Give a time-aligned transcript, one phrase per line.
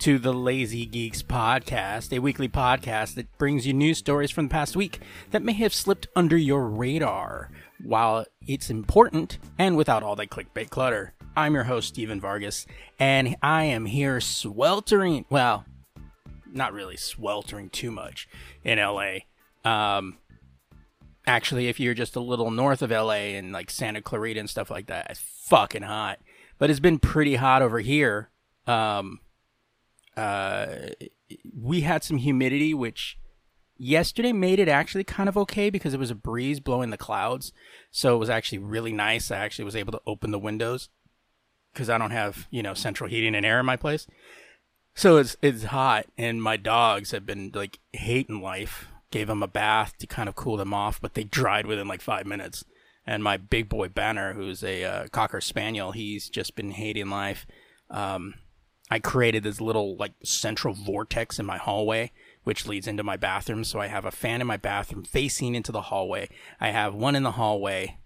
[0.00, 4.52] To the Lazy Geeks Podcast, a weekly podcast that brings you news stories from the
[4.52, 5.00] past week
[5.30, 7.50] that may have slipped under your radar.
[7.82, 12.66] While it's important and without all that clickbait clutter, I'm your host, Steven Vargas,
[12.98, 15.64] and I am here sweltering, well,
[16.52, 18.28] not really sweltering too much
[18.64, 19.18] in LA.
[19.64, 20.18] Um,
[21.26, 24.70] actually, if you're just a little north of LA and like Santa Clarita and stuff
[24.70, 26.18] like that, it's fucking hot
[26.58, 28.30] but it's been pretty hot over here.
[28.66, 29.20] Um,
[30.18, 30.66] uh,
[31.56, 33.18] we had some humidity, which
[33.76, 37.52] yesterday made it actually kind of okay because it was a breeze blowing the clouds.
[37.92, 39.30] So it was actually really nice.
[39.30, 40.88] I actually was able to open the windows
[41.72, 44.08] because I don't have, you know, central heating and air in my place.
[44.94, 48.88] So it's, it's hot and my dogs have been like hating life.
[49.10, 52.02] Gave them a bath to kind of cool them off, but they dried within like
[52.02, 52.64] five minutes
[53.06, 57.46] and my big boy Banner, who's a uh, cocker spaniel, he's just been hating life.
[57.88, 58.34] Um,
[58.90, 62.12] I created this little like central vortex in my hallway,
[62.44, 63.64] which leads into my bathroom.
[63.64, 66.28] So I have a fan in my bathroom facing into the hallway.
[66.60, 67.98] I have one in the hallway,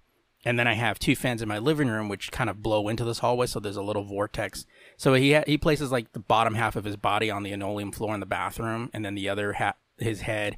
[0.44, 3.04] and then I have two fans in my living room, which kind of blow into
[3.04, 3.46] this hallway.
[3.46, 4.66] So there's a little vortex.
[4.96, 7.92] So he ha- he places like the bottom half of his body on the linoleum
[7.92, 10.56] floor in the bathroom, and then the other half his head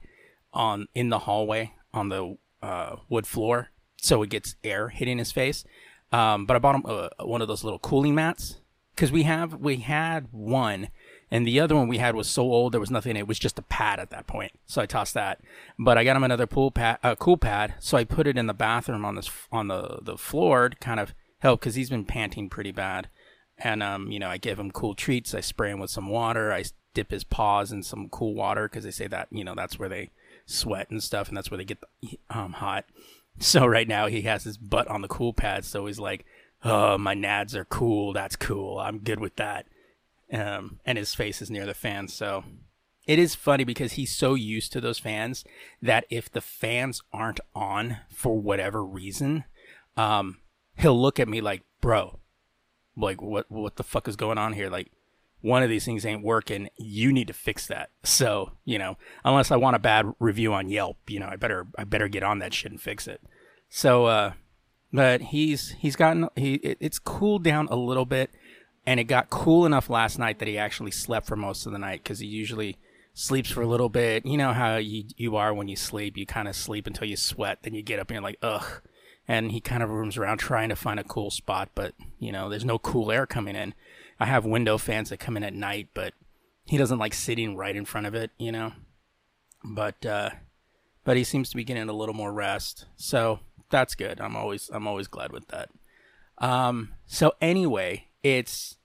[0.52, 3.70] on in the hallway on the uh, wood floor
[4.04, 5.64] so it gets air hitting his face.
[6.12, 8.60] Um, but I bought him uh, one of those little cooling mats
[8.94, 10.88] because we have we had one,
[11.31, 13.16] and the other one we had was so old there was nothing.
[13.16, 15.41] It was just a pad at that point, so I tossed that.
[15.78, 18.47] But I got him another pool pad, uh, cool pad, so I put it in
[18.47, 22.05] the bathroom on this on the the floor to kind of help because he's been
[22.05, 23.09] panting pretty bad.
[23.59, 25.34] And um, you know, I give him cool treats.
[25.34, 26.53] I spray him with some water.
[26.53, 29.78] I dip his paws in some cool water because they say that you know that's
[29.78, 30.11] where they
[30.47, 31.82] sweat and stuff, and that's where they get
[32.31, 32.84] um, hot.
[33.41, 36.25] So right now he has his butt on the cool pad, so he's like,
[36.64, 38.12] "Oh, my nads are cool.
[38.12, 38.78] That's cool.
[38.78, 39.66] I'm good with that."
[40.32, 42.44] Um, and his face is near the fan, so
[43.06, 45.44] it is funny because he's so used to those fans
[45.82, 49.44] that if the fans aren't on for whatever reason,
[49.97, 50.38] um,
[50.76, 52.19] he'll look at me like, "Bro,
[52.96, 54.70] like what what the fuck is going on here?
[54.70, 54.91] Like,
[55.44, 56.70] one of these things ain't working.
[56.78, 57.91] You need to fix that.
[58.04, 61.66] So, you know, unless I want a bad review on Yelp, you know, I better
[61.76, 63.20] I better get on that shit and fix it.
[63.70, 64.32] So, uh,
[64.94, 68.31] but he's he's gotten he it, it's cooled down a little bit,
[68.87, 71.81] and it got cool enough last night that he actually slept for most of the
[71.81, 72.76] night because he usually
[73.12, 74.25] sleeps for a little bit.
[74.25, 77.17] You know how you you are when you sleep, you kind of sleep until you
[77.17, 78.82] sweat, then you get up and you're like, ugh.
[79.26, 82.49] And he kind of roams around trying to find a cool spot, but you know,
[82.49, 83.75] there's no cool air coming in.
[84.20, 86.14] I have window fans that come in at night, but
[86.67, 88.75] he doesn't like sitting right in front of it, you know.
[89.64, 90.31] But uh,
[91.02, 93.40] but he seems to be getting a little more rest, so
[93.75, 94.21] that's good.
[94.21, 95.71] I'm always I'm always glad with that.
[96.38, 98.76] Um, so anyway, it's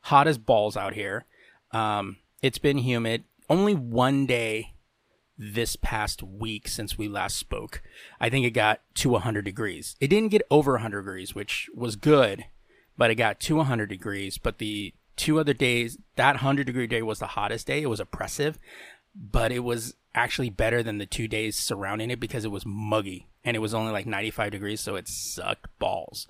[0.00, 1.24] hot as balls out here.
[1.72, 3.24] Um, it's been humid.
[3.48, 4.74] Only one day
[5.36, 7.82] this past week since we last spoke.
[8.20, 9.96] I think it got to 100 degrees.
[10.00, 12.44] It didn't get over 100 degrees, which was good
[12.96, 14.38] but it got to 100 degrees.
[14.38, 17.82] But the two other days, that 100 degree day was the hottest day.
[17.82, 18.58] It was oppressive,
[19.14, 23.28] but it was actually better than the two days surrounding it because it was muggy
[23.44, 26.26] and it was only like 95 degrees, so it sucked balls.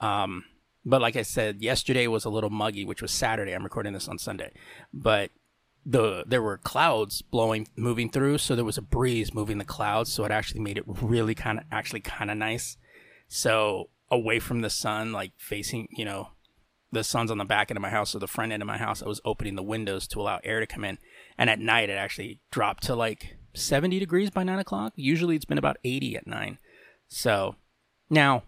[0.00, 0.44] Um,
[0.84, 3.52] but like I said, yesterday was a little muggy, which was Saturday.
[3.52, 4.52] I'm recording this on Sunday,
[4.92, 5.30] but
[5.84, 10.12] the there were clouds blowing, moving through, so there was a breeze moving the clouds,
[10.12, 12.76] so it actually made it really kind of actually kind of nice.
[13.28, 16.30] So away from the sun, like facing, you know,
[16.92, 18.78] the sun's on the back end of my house, so the front end of my
[18.78, 20.98] house, I was opening the windows to allow air to come in.
[21.38, 24.92] And at night, it actually dropped to like 70 degrees by nine o'clock.
[24.96, 26.58] Usually, it's been about 80 at nine.
[27.08, 27.56] So
[28.10, 28.42] now,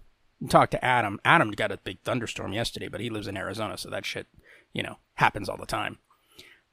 [0.49, 1.21] talk to Adam.
[1.25, 4.27] Adam got a big thunderstorm yesterday, but he lives in Arizona, so that shit,
[4.73, 5.99] you know, happens all the time.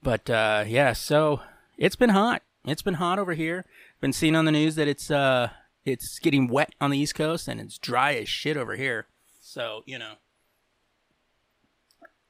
[0.03, 1.41] But uh, yeah, so
[1.77, 2.43] it's been hot.
[2.65, 3.65] It's been hot over here.
[4.01, 5.49] Been seeing on the news that it's uh
[5.85, 9.07] it's getting wet on the East Coast and it's dry as shit over here.
[9.39, 10.13] So you know,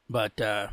[0.09, 0.67] but uh,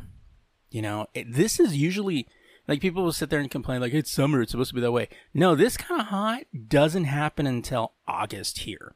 [0.69, 2.27] you know, it, this is usually
[2.67, 4.91] like people will sit there and complain like it's summer, it's supposed to be that
[4.91, 5.09] way.
[5.33, 8.95] No, this kind of hot doesn't happen until August here.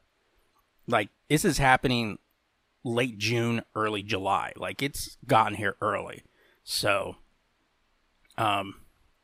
[0.86, 2.18] Like this is happening
[2.84, 4.52] late June, early July.
[4.56, 6.22] Like it's gotten here early.
[6.64, 7.16] So
[8.38, 8.76] um,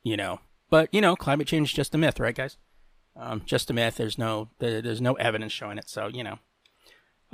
[0.03, 2.59] you know, but you know, climate change is just a myth, right guys?
[3.17, 3.97] Um, just a myth.
[3.97, 5.89] There's no there's no evidence showing it.
[5.89, 6.39] So you know,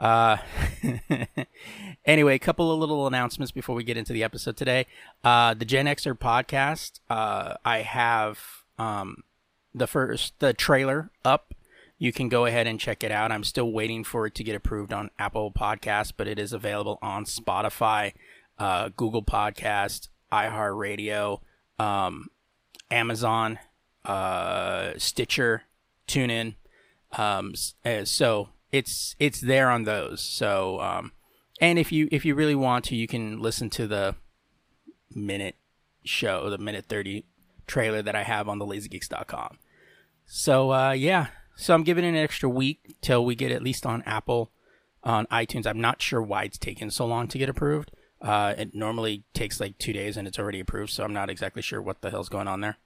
[0.01, 0.39] uh,
[2.07, 4.87] anyway, a couple of little announcements before we get into the episode today.
[5.23, 8.41] Uh, the Gen Xer podcast, uh, I have
[8.79, 9.25] um,
[9.75, 11.55] the first the trailer up.
[11.99, 13.31] You can go ahead and check it out.
[13.31, 16.99] I'm still waiting for it to get approved on Apple Podcasts, but it is available
[17.03, 18.15] on Spotify,
[18.59, 21.41] uh, Google Podcast, iHeartRadio,
[21.79, 22.29] um,
[22.91, 23.59] Amazon,
[24.07, 25.65] uh, Stitcher,
[26.09, 26.55] TuneIn.
[27.19, 27.53] Um,
[28.05, 30.23] so it's it's there on those.
[30.23, 31.13] So um,
[31.61, 34.15] and if you if you really want to, you can listen to the
[35.15, 35.57] minute
[36.05, 37.27] show, the minute thirty
[37.67, 39.59] trailer that I have on the LazyGeeks.com.
[40.27, 43.85] So uh, yeah, so I'm giving it an extra week till we get at least
[43.85, 44.51] on Apple,
[45.03, 45.67] on iTunes.
[45.67, 47.91] I'm not sure why it's taken so long to get approved.
[48.23, 51.63] Uh, it normally takes like two days and it's already approved, so I'm not exactly
[51.63, 52.77] sure what the hell's going on there.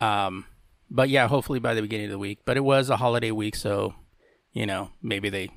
[0.00, 0.46] Um,
[0.90, 2.40] but yeah, hopefully by the beginning of the week.
[2.44, 3.94] But it was a holiday week, so
[4.54, 5.50] you know, maybe they,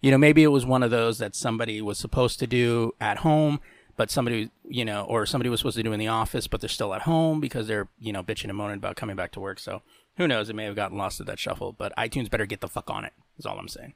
[0.00, 3.18] you know, maybe it was one of those that somebody was supposed to do at
[3.18, 3.60] home,
[3.96, 6.68] but somebody, you know, or somebody was supposed to do in the office, but they're
[6.68, 9.60] still at home because they're, you know, bitching and moaning about coming back to work.
[9.60, 9.82] So
[10.16, 10.48] who knows?
[10.48, 13.04] It may have gotten lost at that shuffle, but iTunes better get the fuck on
[13.04, 13.94] it, is all I'm saying.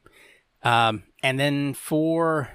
[0.63, 2.51] Um, and then for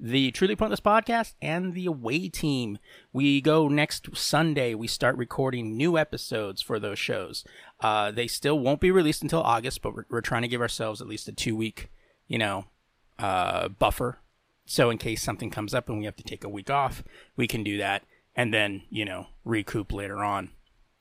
[0.00, 2.78] the Truly Pointless podcast and the away team.
[3.12, 4.74] We go next Sunday.
[4.74, 7.44] We start recording new episodes for those shows.
[7.80, 11.00] Uh, they still won't be released until August, but we're, we're trying to give ourselves
[11.00, 11.90] at least a two week,
[12.28, 12.66] you know,
[13.18, 14.18] uh, buffer.
[14.66, 17.02] So in case something comes up and we have to take a week off,
[17.36, 18.02] we can do that
[18.34, 20.50] and then, you know, recoup later on.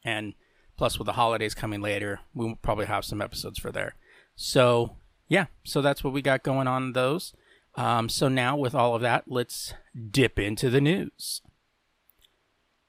[0.04, 0.34] And
[0.78, 3.96] plus, with the holidays coming later, we'll probably have some episodes for there.
[4.36, 4.98] So,
[5.28, 7.34] yeah, so that's what we got going on those.
[7.78, 9.74] Um, so now, with all of that, let's
[10.12, 11.42] dip into the news.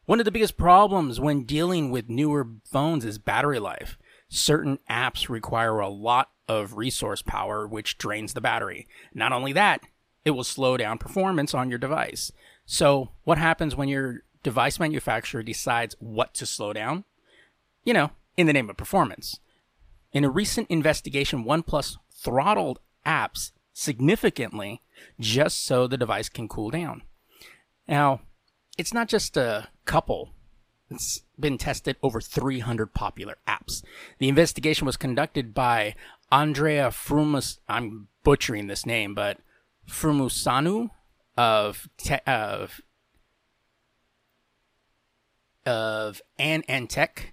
[0.05, 3.99] One of the biggest problems when dealing with newer phones is battery life.
[4.29, 8.87] Certain apps require a lot of resource power, which drains the battery.
[9.12, 9.81] Not only that,
[10.25, 12.31] it will slow down performance on your device.
[12.65, 17.05] So, what happens when your device manufacturer decides what to slow down?
[17.84, 19.41] You know, in the name of performance.
[20.13, 24.82] In a recent investigation, OnePlus throttled apps significantly
[25.20, 27.03] just so the device can cool down.
[27.88, 28.20] Now,
[28.79, 30.34] it's not just a couple.
[30.91, 33.82] It's been tested over 300 popular apps.
[34.19, 35.94] The investigation was conducted by
[36.31, 37.58] Andrea Frumus.
[37.69, 39.38] I'm butchering this name, but
[39.88, 40.91] Frumusanu
[41.36, 42.81] of te- of
[45.65, 47.32] of AnandTech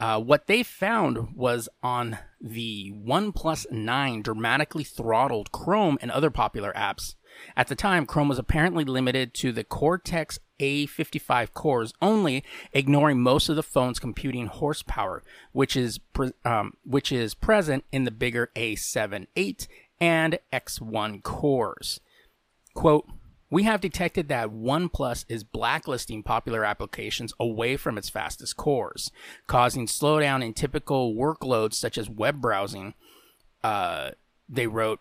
[0.00, 6.72] uh, what they found was on the OnePlus 9 dramatically throttled Chrome and other popular
[6.74, 7.16] apps.
[7.56, 13.48] At the time, Chrome was apparently limited to the Cortex A55 cores only, ignoring most
[13.48, 18.50] of the phone's computing horsepower, which is pre- um, which is present in the bigger
[18.56, 19.68] A7, 8,
[20.00, 22.00] and X1 cores.
[22.74, 23.08] Quote,
[23.50, 29.10] we have detected that OnePlus is blacklisting popular applications away from its fastest cores,
[29.46, 32.94] causing slowdown in typical workloads such as web browsing.
[33.64, 34.10] Uh,
[34.48, 35.00] they wrote,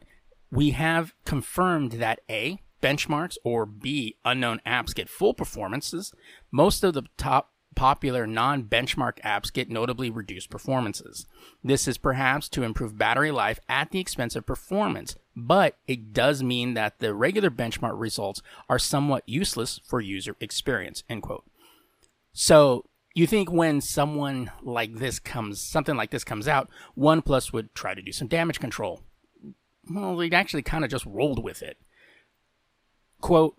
[0.52, 6.14] We have confirmed that A, benchmarks, or B, unknown apps get full performances.
[6.52, 11.26] Most of the top popular non benchmark apps get notably reduced performances.
[11.64, 16.44] This is perhaps to improve battery life at the expense of performance, but it does
[16.44, 21.04] mean that the regular benchmark results are somewhat useless for user experience.
[21.10, 21.46] End quote.
[22.34, 22.84] So,
[23.16, 27.96] You think when someone like this comes, something like this comes out, OnePlus would try
[27.96, 29.02] to do some damage control.
[29.90, 31.78] Well, they actually kind of just rolled with it.
[33.22, 33.56] Quote,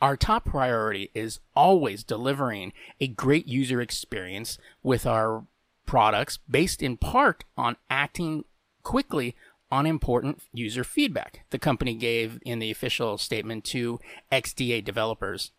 [0.00, 5.44] our top priority is always delivering a great user experience with our
[5.86, 8.44] products based in part on acting
[8.82, 9.34] quickly
[9.70, 13.98] on important user feedback, the company gave in the official statement to
[14.30, 15.50] XDA developers.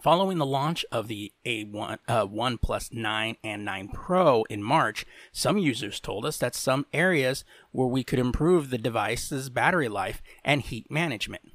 [0.00, 5.58] Following the launch of the A1 uh, OnePlus 9 and 9 Pro in March, some
[5.58, 10.62] users told us that some areas where we could improve the device's battery life and
[10.62, 11.51] heat management.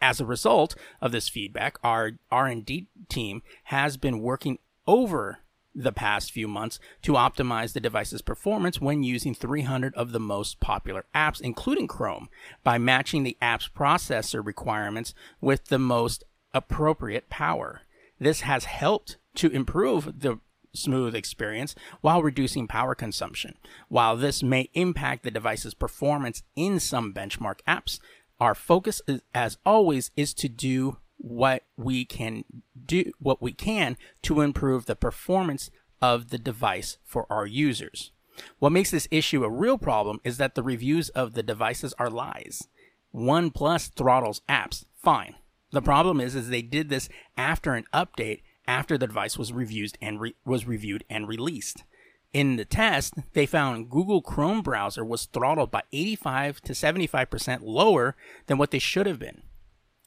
[0.00, 5.40] As a result of this feedback, our R&D team has been working over
[5.74, 10.58] the past few months to optimize the device's performance when using 300 of the most
[10.58, 12.28] popular apps, including Chrome,
[12.64, 17.82] by matching the app's processor requirements with the most appropriate power.
[18.18, 20.40] This has helped to improve the
[20.72, 23.56] smooth experience while reducing power consumption.
[23.88, 27.98] While this may impact the device's performance in some benchmark apps,
[28.40, 32.44] our focus, is, as always, is to do what we can
[32.86, 35.70] do what we can to improve the performance
[36.00, 38.10] of the device for our users.
[38.58, 42.08] What makes this issue a real problem is that the reviews of the devices are
[42.08, 42.68] lies.
[43.14, 45.34] OnePlus throttles apps, fine.
[45.72, 49.92] The problem is, is they did this after an update after the device was reviewed
[50.00, 51.84] and re- was reviewed and released.
[52.32, 58.16] In the test, they found Google Chrome browser was throttled by 85 to 75% lower
[58.46, 59.42] than what they should have been.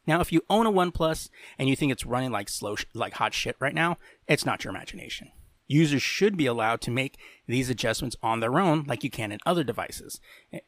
[0.08, 3.14] Now, if you own a OnePlus and you think it's running like slow, sh- like
[3.14, 5.32] hot shit right now, it's not your imagination.
[5.68, 9.40] Users should be allowed to make these adjustments on their own, like you can in
[9.46, 10.20] other devices,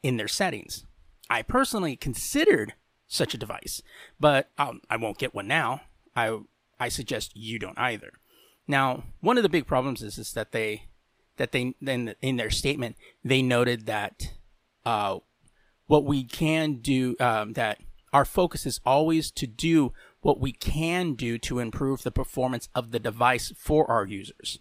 [0.02, 0.86] in their settings.
[1.30, 2.74] I personally considered
[3.08, 3.82] such a device,
[4.20, 5.82] but I'll, I will not get one now.
[6.16, 6.40] I
[6.80, 8.14] I suggest you don't either.
[8.68, 10.84] Now, one of the big problems is is that they
[11.38, 14.32] that they then in their statement they noted that
[14.86, 15.18] uh,
[15.88, 17.80] what we can do um, that
[18.14, 22.92] our focus is always to do what we can do to improve the performance of
[22.92, 24.60] the device for our users,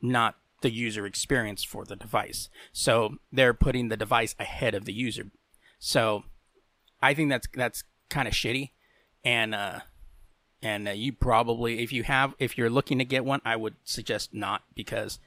[0.00, 2.48] not the user experience for the device.
[2.72, 5.30] So they're putting the device ahead of the user.
[5.78, 6.24] So
[7.00, 8.70] I think that's that's kind of shitty,
[9.24, 9.80] and uh,
[10.62, 13.76] and uh, you probably if you have if you're looking to get one, I would
[13.82, 15.18] suggest not because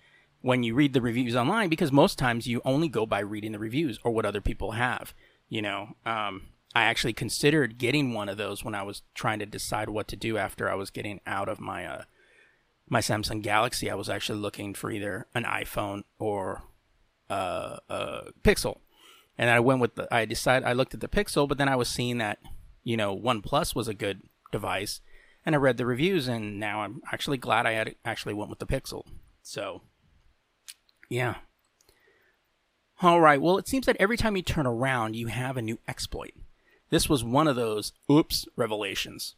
[0.43, 3.59] when you read the reviews online, because most times you only go by reading the
[3.59, 5.13] reviews or what other people have.
[5.47, 9.45] You know, um, I actually considered getting one of those when I was trying to
[9.45, 12.03] decide what to do after I was getting out of my uh,
[12.89, 13.89] my Samsung Galaxy.
[13.89, 16.63] I was actually looking for either an iPhone or
[17.29, 18.79] uh, a Pixel,
[19.38, 20.13] and I went with the.
[20.13, 22.39] I decided I looked at the Pixel, but then I was seeing that
[22.83, 25.00] you know OnePlus was a good device,
[25.45, 28.59] and I read the reviews, and now I'm actually glad I had actually went with
[28.59, 29.05] the Pixel.
[29.41, 29.83] So,
[31.13, 31.36] yeah.
[33.03, 33.39] All right.
[33.39, 36.34] Well, it seems that every time you turn around, you have a new exploit.
[36.89, 39.36] This was one of those oops revelations.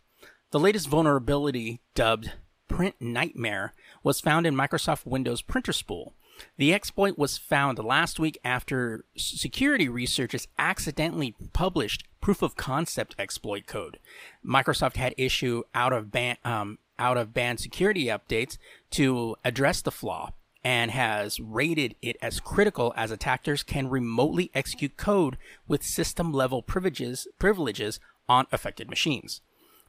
[0.52, 2.32] The latest vulnerability, dubbed
[2.70, 6.14] Print Nightmare, was found in Microsoft Windows Printer Spool.
[6.58, 13.68] The exploit was found last week after security researchers accidentally published proof of concept exploit
[13.68, 14.00] code.
[14.46, 18.58] Microsoft had issued out of band um, out of band security updates
[18.92, 20.32] to address the flaw
[20.66, 26.64] and has rated it as critical as attackers can remotely execute code with system level
[26.64, 29.42] privileges, privileges on affected machines.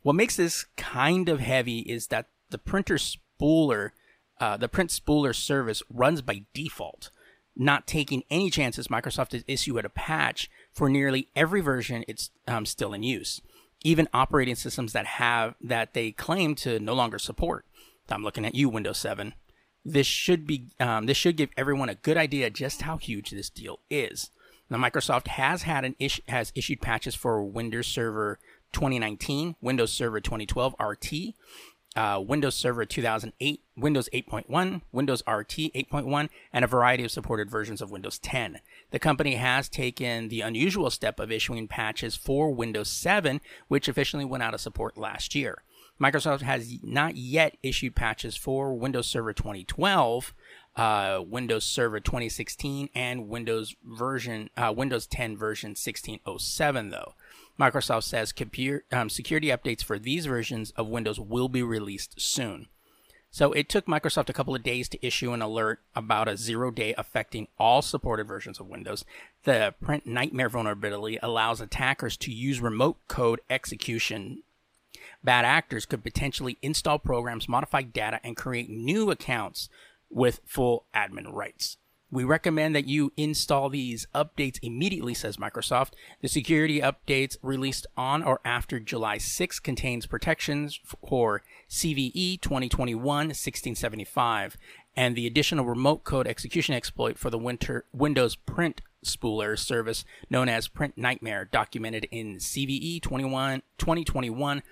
[0.02, 3.92] What makes this kind of heavy is that the printer spooler,
[4.38, 7.10] uh, the print spooler service runs by default,
[7.56, 12.66] not taking any chances Microsoft has issued a patch for nearly every version it's um,
[12.66, 13.40] still in use,
[13.82, 17.64] even operating systems that have that they claim to no longer support.
[18.10, 19.32] I'm looking at you, Windows 7
[19.86, 23.48] this should be um, this should give everyone a good idea just how huge this
[23.48, 24.30] deal is.
[24.68, 28.40] Now, Microsoft has had an ish, has issued patches for Windows Server
[28.72, 31.34] 2019, Windows Server 2012 R2,
[31.94, 37.80] uh, Windows Server 2008, Windows 8.1, Windows RT 8.1, and a variety of supported versions
[37.80, 38.58] of Windows 10.
[38.90, 44.24] The company has taken the unusual step of issuing patches for Windows 7, which officially
[44.24, 45.62] went out of support last year.
[46.00, 50.34] Microsoft has not yet issued patches for Windows Server 2012,
[50.76, 56.90] uh, Windows Server 2016, and Windows version uh, Windows 10 version 1607.
[56.90, 57.14] Though
[57.58, 62.68] Microsoft says computer, um, security updates for these versions of Windows will be released soon.
[63.30, 66.70] So it took Microsoft a couple of days to issue an alert about a zero
[66.70, 69.04] day affecting all supported versions of Windows.
[69.44, 74.42] The print nightmare vulnerability allows attackers to use remote code execution
[75.22, 79.68] bad actors could potentially install programs, modify data, and create new accounts
[80.10, 81.76] with full admin rights.
[82.08, 85.94] We recommend that you install these updates immediately, says Microsoft.
[86.22, 94.54] The security updates released on or after July 6 contains protections for CVE 2021-1675
[94.96, 100.48] and the additional remote code execution exploit for the winter Windows print spooler service known
[100.48, 104.62] as Print Nightmare documented in CVE 21 2021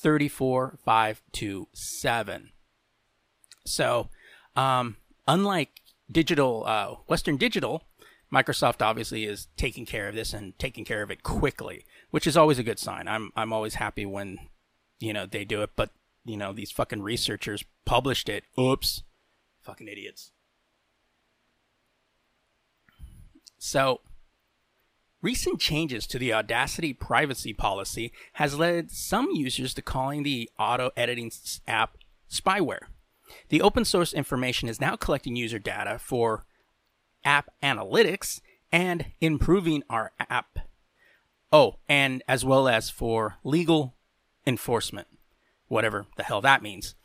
[0.00, 2.50] 34527.
[3.66, 4.10] So,
[4.56, 4.96] um,
[5.26, 7.84] unlike digital uh, Western Digital,
[8.32, 12.36] Microsoft obviously is taking care of this and taking care of it quickly, which is
[12.36, 13.08] always a good sign.
[13.08, 14.38] I'm I'm always happy when
[14.98, 15.90] you know they do it, but
[16.24, 18.44] you know these fucking researchers published it.
[18.58, 19.02] Oops,
[19.62, 20.32] fucking idiots.
[23.58, 24.00] So,
[25.24, 30.90] recent changes to the Audacity privacy policy has led some users to calling the auto
[30.98, 31.32] editing
[31.66, 31.96] app
[32.30, 32.86] spyware.
[33.48, 36.44] The open source information is now collecting user data for
[37.24, 40.58] app analytics and improving our app.
[41.50, 43.94] Oh, and as well as for legal
[44.46, 45.08] enforcement,
[45.68, 46.96] whatever the hell that means.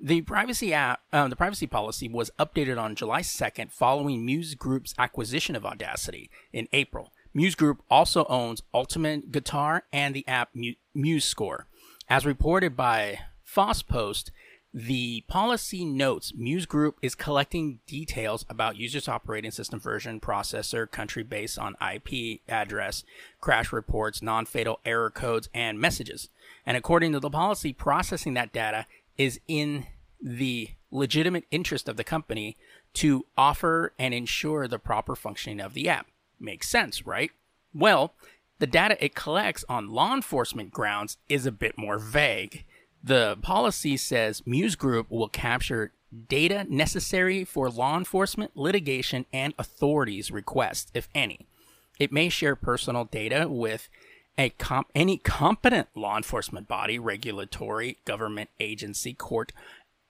[0.00, 4.94] The privacy app, uh, the privacy policy was updated on July 2nd following Muse Group's
[4.98, 7.13] acquisition of Audacity in April.
[7.36, 10.50] Muse Group also owns Ultimate Guitar and the app
[10.94, 11.66] Muse Score.
[12.08, 14.30] As reported by FOSSPost,
[14.72, 21.24] the policy notes Muse Group is collecting details about users' operating system version, processor, country
[21.24, 23.02] based on IP address,
[23.40, 26.28] crash reports, non fatal error codes, and messages.
[26.64, 28.86] And according to the policy, processing that data
[29.18, 29.86] is in
[30.22, 32.56] the legitimate interest of the company
[32.94, 36.06] to offer and ensure the proper functioning of the app.
[36.44, 37.30] Makes sense, right?
[37.72, 38.12] Well,
[38.58, 42.64] the data it collects on law enforcement grounds is a bit more vague.
[43.02, 45.92] The policy says Muse Group will capture
[46.28, 51.46] data necessary for law enforcement, litigation, and authorities' requests, if any.
[51.98, 53.88] It may share personal data with
[54.58, 59.52] comp- any competent law enforcement body, regulatory, government agency, court,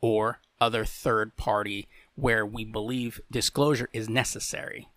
[0.01, 4.89] or other third party where we believe disclosure is necessary.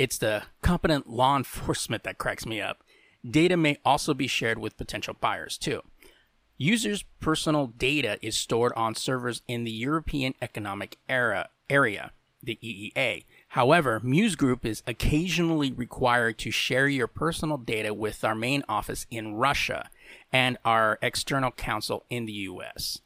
[0.00, 2.82] It's the competent law enforcement that cracks me up.
[3.22, 5.82] Data may also be shared with potential buyers, too.
[6.56, 13.26] Users' personal data is stored on servers in the European Economic Era, Area, the EEA.
[13.48, 19.04] However, Muse Group is occasionally required to share your personal data with our main office
[19.10, 19.90] in Russia
[20.32, 23.02] and our external counsel in the US.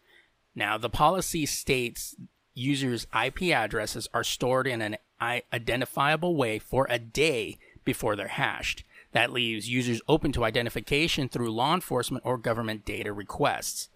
[0.54, 2.14] Now, the policy states
[2.54, 8.84] users' IP addresses are stored in an identifiable way for a day before they're hashed.
[9.12, 13.88] That leaves users open to identification through law enforcement or government data requests.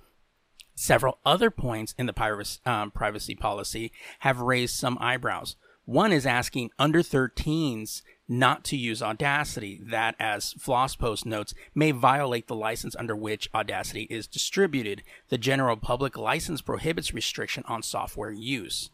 [0.74, 5.56] Several other points in the um, privacy policy have raised some eyebrows.
[5.86, 12.46] One is asking under 13s not to use Audacity, that, as FOSSPost notes, may violate
[12.46, 15.02] the license under which Audacity is distributed.
[15.30, 18.90] The general public license prohibits restriction on software use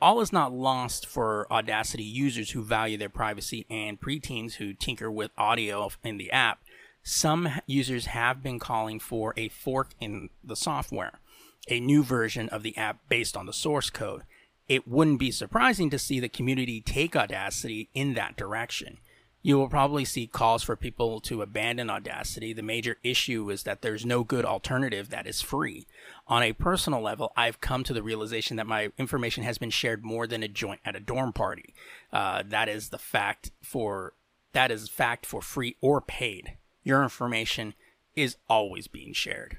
[0.00, 5.10] all is not lost for Audacity users who value their privacy and preteens who tinker
[5.10, 6.60] with audio in the app.
[7.02, 11.20] Some users have been calling for a fork in the software,
[11.68, 14.22] a new version of the app based on the source code.
[14.68, 18.98] It wouldn't be surprising to see the community take Audacity in that direction.
[19.46, 22.52] You will probably see calls for people to abandon Audacity.
[22.52, 25.86] The major issue is that there's no good alternative that is free.
[26.26, 30.04] On a personal level, I've come to the realization that my information has been shared
[30.04, 31.74] more than a joint at a dorm party.
[32.12, 34.14] Uh, that is the fact for
[34.52, 36.56] that is fact for free or paid.
[36.82, 37.74] Your information
[38.16, 39.58] is always being shared.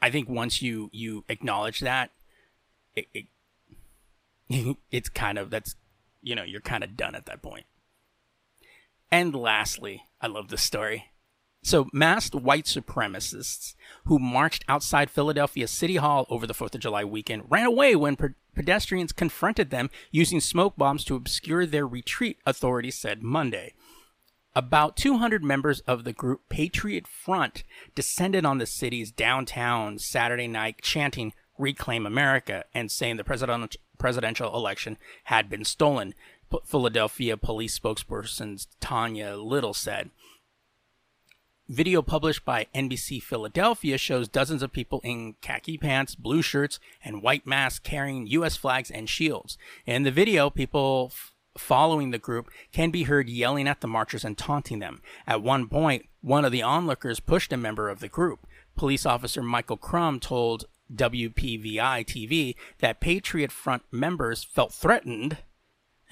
[0.00, 2.12] I think once you you acknowledge that,
[2.96, 3.26] it, it
[4.90, 5.76] it's kind of that's
[6.22, 7.66] you know you're kind of done at that point.
[9.12, 11.12] And lastly, I love this story.
[11.62, 13.74] So, masked white supremacists
[14.06, 18.16] who marched outside Philadelphia City Hall over the 4th of July weekend ran away when
[18.54, 23.74] pedestrians confronted them using smoke bombs to obscure their retreat, authorities said Monday.
[24.56, 30.80] About 200 members of the group Patriot Front descended on the city's downtown Saturday night
[30.82, 36.14] chanting Reclaim America and saying the president- presidential election had been stolen.
[36.64, 40.10] Philadelphia police spokesperson Tanya Little said.
[41.68, 47.22] Video published by NBC Philadelphia shows dozens of people in khaki pants, blue shirts, and
[47.22, 48.56] white masks carrying U.S.
[48.56, 49.56] flags and shields.
[49.86, 54.24] In the video, people f- following the group can be heard yelling at the marchers
[54.24, 55.00] and taunting them.
[55.26, 58.46] At one point, one of the onlookers pushed a member of the group.
[58.76, 65.38] Police officer Michael Crum told WPVI TV that Patriot Front members felt threatened.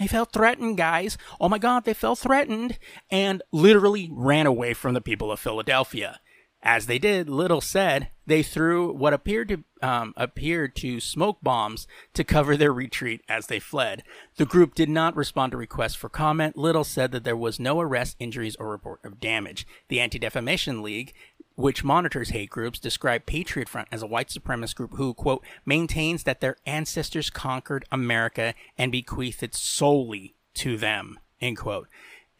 [0.00, 1.18] They felt threatened, guys.
[1.38, 2.78] Oh my God, they felt threatened
[3.10, 6.20] and literally ran away from the people of Philadelphia.
[6.62, 11.86] As they did, Little said they threw what appeared to um, appeared to smoke bombs
[12.14, 14.02] to cover their retreat as they fled.
[14.36, 16.56] The group did not respond to requests for comment.
[16.56, 19.66] Little said that there was no arrest, injuries, or report of damage.
[19.88, 21.14] The Anti Defamation League
[21.60, 26.22] which monitors hate groups, describe Patriot Front as a white supremacist group who, quote, maintains
[26.22, 31.88] that their ancestors conquered America and bequeathed it solely to them, end quote.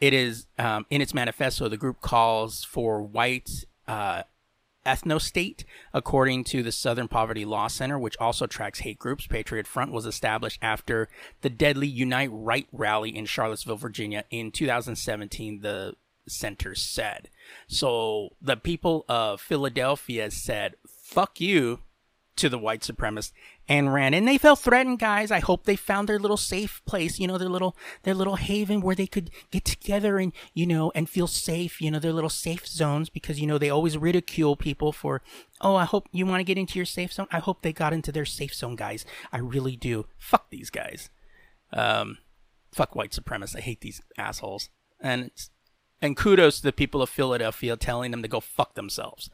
[0.01, 4.23] It is, um, in its manifesto, the group calls for white uh,
[4.87, 9.27] ethnostate, according to the Southern Poverty Law Center, which also tracks hate groups.
[9.27, 11.09] Patriot Front was established after
[11.43, 15.95] the deadly Unite Right rally in Charlottesville, Virginia in 2017, the
[16.31, 17.29] center said.
[17.66, 21.81] So the people of Philadelphia said, fuck you
[22.37, 23.33] to the white supremacists
[23.69, 25.31] and ran and they felt threatened guys.
[25.31, 28.81] I hope they found their little safe place you know their little their little haven
[28.81, 32.31] where they could get together and you know and feel safe you know their little
[32.31, 35.21] safe zones because you know they always ridicule people for
[35.61, 37.27] oh i hope you want to get into your safe zone.
[37.31, 39.05] I hope they got into their safe zone guys.
[39.31, 40.07] I really do.
[40.19, 41.11] Fuck these guys.
[41.75, 42.19] Um
[42.73, 43.57] fuck white supremacists.
[43.57, 44.71] I hate these assholes.
[44.99, 45.31] And
[46.03, 49.31] and kudos to the people of philadelphia telling them to go fuck themselves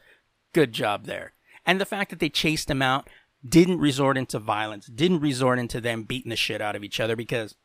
[0.53, 1.33] good job there
[1.67, 3.09] and the fact that they chased him out,
[3.47, 7.15] didn't resort into violence, didn't resort into them beating the shit out of each other
[7.15, 7.55] because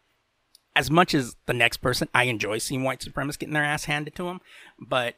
[0.75, 4.17] as much as the next person, I enjoy seeing white supremacists getting their ass handed
[4.17, 4.41] to them,
[4.79, 5.15] but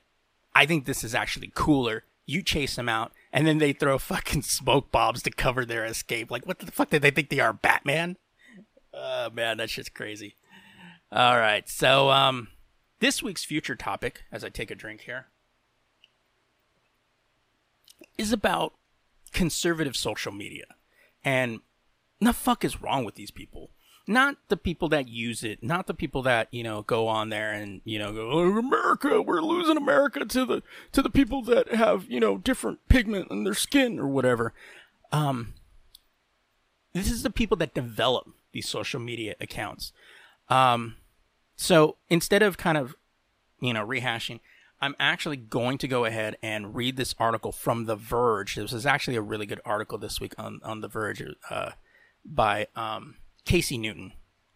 [0.54, 2.04] I think this is actually cooler.
[2.26, 6.30] You chase them out, and then they throw fucking smoke bombs to cover their escape.
[6.30, 8.18] Like, what the fuck did they think they are, Batman?
[8.92, 10.36] Oh man, that's just crazy.
[11.10, 12.48] All right, so um,
[13.00, 15.26] this week's future topic, as I take a drink here,
[18.16, 18.74] is about
[19.32, 20.64] conservative social media.
[21.24, 21.60] And
[22.20, 23.70] the fuck is wrong with these people?
[24.06, 27.52] Not the people that use it, not the people that, you know, go on there
[27.52, 31.72] and, you know, go, oh, America, we're losing America to the to the people that
[31.74, 34.52] have, you know, different pigment in their skin or whatever.
[35.10, 35.54] Um
[36.92, 39.92] this is the people that develop these social media accounts.
[40.50, 40.96] Um
[41.56, 42.94] so instead of kind of,
[43.60, 44.40] you know, rehashing
[44.84, 48.56] I'm actually going to go ahead and read this article from The Verge.
[48.56, 51.70] This is actually a really good article this week on, on The Verge uh,
[52.22, 54.12] by um, Casey Newton.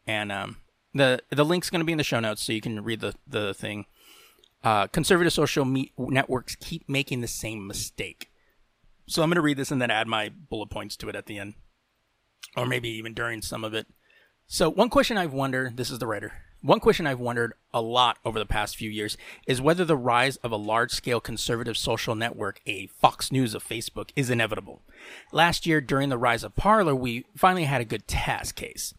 [0.07, 0.59] And um,
[0.93, 3.15] the the link's going to be in the show notes so you can read the,
[3.27, 3.87] the thing.
[4.63, 8.31] Uh, conservative social me- networks keep making the same mistake.
[9.07, 11.25] So I'm going to read this and then add my bullet points to it at
[11.25, 11.55] the end.
[12.55, 13.87] Or maybe even during some of it.
[14.47, 16.33] So, one question I've wondered this is the writer.
[16.61, 19.17] One question I've wondered a lot over the past few years
[19.47, 23.65] is whether the rise of a large scale conservative social network, a Fox News of
[23.65, 24.83] Facebook, is inevitable.
[25.31, 28.93] Last year, during the rise of Parler, we finally had a good test case.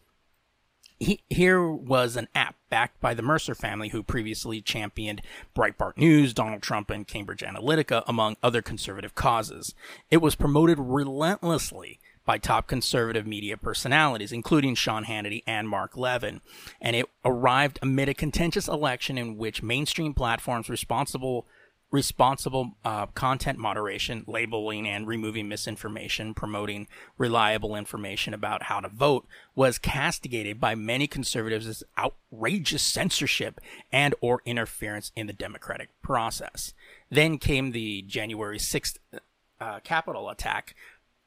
[0.98, 5.20] He, here was an app backed by the Mercer family, who previously championed
[5.54, 9.74] Breitbart News, Donald Trump, and Cambridge Analytica, among other conservative causes.
[10.10, 16.40] It was promoted relentlessly by top conservative media personalities, including Sean Hannity and Mark Levin.
[16.80, 21.44] And it arrived amid a contentious election in which mainstream platforms responsible
[21.90, 26.86] responsible uh, content moderation, labeling and removing misinformation, promoting
[27.18, 34.14] reliable information about how to vote was castigated by many conservatives as outrageous censorship and
[34.20, 36.74] or interference in the democratic process.
[37.10, 38.98] Then came the January 6th
[39.60, 40.74] uh, Capitol attack,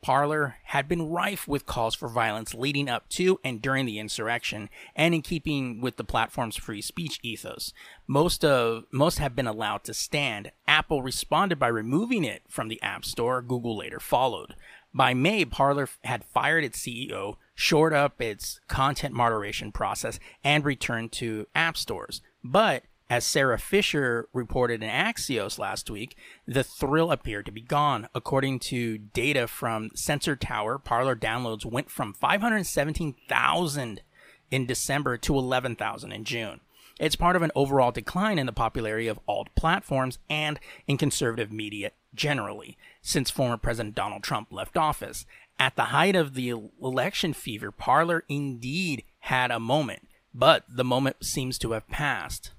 [0.04, 4.70] Parler had been rife with calls for violence leading up to and during the insurrection,
[4.96, 7.74] and in keeping with the platform's free speech ethos.
[8.06, 10.52] Most of most have been allowed to stand.
[10.68, 13.42] Apple responded by removing it from the App Store.
[13.42, 14.56] Google later followed.
[14.94, 21.14] By May, Parler had fired its CEO, shored up its content moderation process, and returned
[21.14, 22.22] to app stores.
[22.44, 28.08] But as Sara Fischer reported in Axios last week, the thrill appeared to be gone.
[28.16, 34.02] According to data from Sensor Tower, Parler downloads went from 517,000
[34.50, 36.62] in December to 11,000 in June.
[37.00, 41.52] It's part of an overall decline in the popularity of alt platforms and in conservative
[41.52, 45.28] media generally since former President Donald Trump left office.
[45.60, 46.50] At the height of the
[46.82, 52.54] election fever, Parler indeed had a moment, but the moment seems to have passed.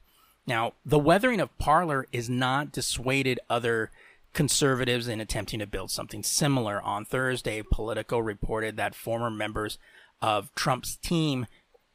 [0.46, 3.90] Now, the weathering of Parler is not dissuaded other
[4.34, 6.82] conservatives in attempting to build something similar.
[6.82, 9.78] On Thursday, Politico reported that former members
[10.20, 11.46] of Trump's team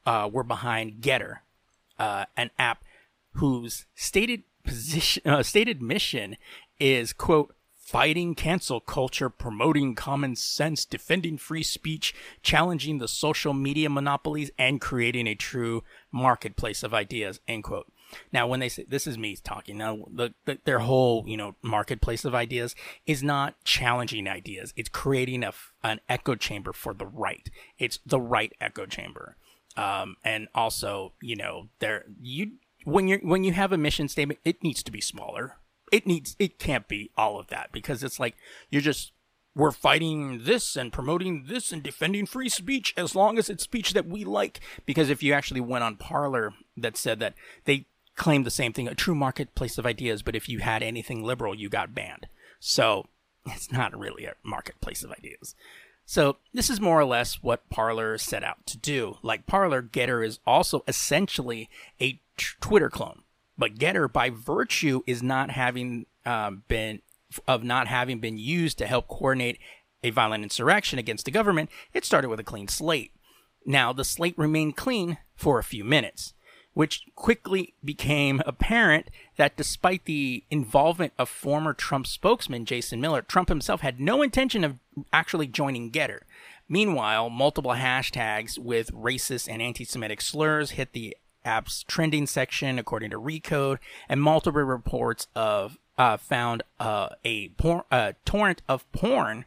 [0.05, 1.39] uh, were behind Gettr,
[1.99, 2.83] uh, an app
[3.33, 6.37] whose stated position, uh, stated mission
[6.79, 13.89] is quote fighting cancel culture, promoting common sense, defending free speech, challenging the social media
[13.89, 17.39] monopolies, and creating a true marketplace of ideas.
[17.47, 17.91] End quote.
[18.31, 21.55] Now, when they say this is me talking now, the, the, their whole you know
[21.61, 27.05] marketplace of ideas is not challenging ideas; it's creating a an echo chamber for the
[27.05, 27.49] right.
[27.77, 29.35] It's the right echo chamber,
[29.77, 32.51] um, and also you know there you
[32.83, 35.57] when you when you have a mission statement, it needs to be smaller.
[35.91, 38.35] It needs it can't be all of that because it's like
[38.69, 39.11] you're just
[39.55, 43.93] we're fighting this and promoting this and defending free speech as long as it's speech
[43.93, 44.59] that we like.
[44.85, 47.33] Because if you actually went on Parler that said that
[47.65, 47.87] they
[48.19, 51.55] claimed the same thing, a true marketplace of ideas, but if you had anything liberal,
[51.55, 52.27] you got banned.
[52.59, 53.07] So
[53.47, 55.55] it's not really a marketplace of ideas.
[56.05, 59.17] So this is more or less what Parler set out to do.
[59.23, 61.69] Like Parler, Gettr is also essentially
[62.01, 63.21] a t- Twitter clone,
[63.57, 67.01] but Gettr, by virtue, is not having um, been
[67.47, 69.59] of not having been used to help coordinate
[70.03, 71.69] a violent insurrection against the government.
[71.93, 73.11] It started with a clean slate.
[73.67, 76.33] Now the slate remained clean for a few minutes
[76.73, 83.49] which quickly became apparent that despite the involvement of former Trump spokesman Jason Miller, Trump
[83.49, 84.79] himself had no intention of
[85.11, 86.19] actually joining Gettr.
[86.67, 93.09] Meanwhile, multiple hashtags with racist and anti Semitic slurs hit the app's trending section, according
[93.09, 99.45] to Recode, and multiple reports of uh, found uh, a por- uh, torrent of porn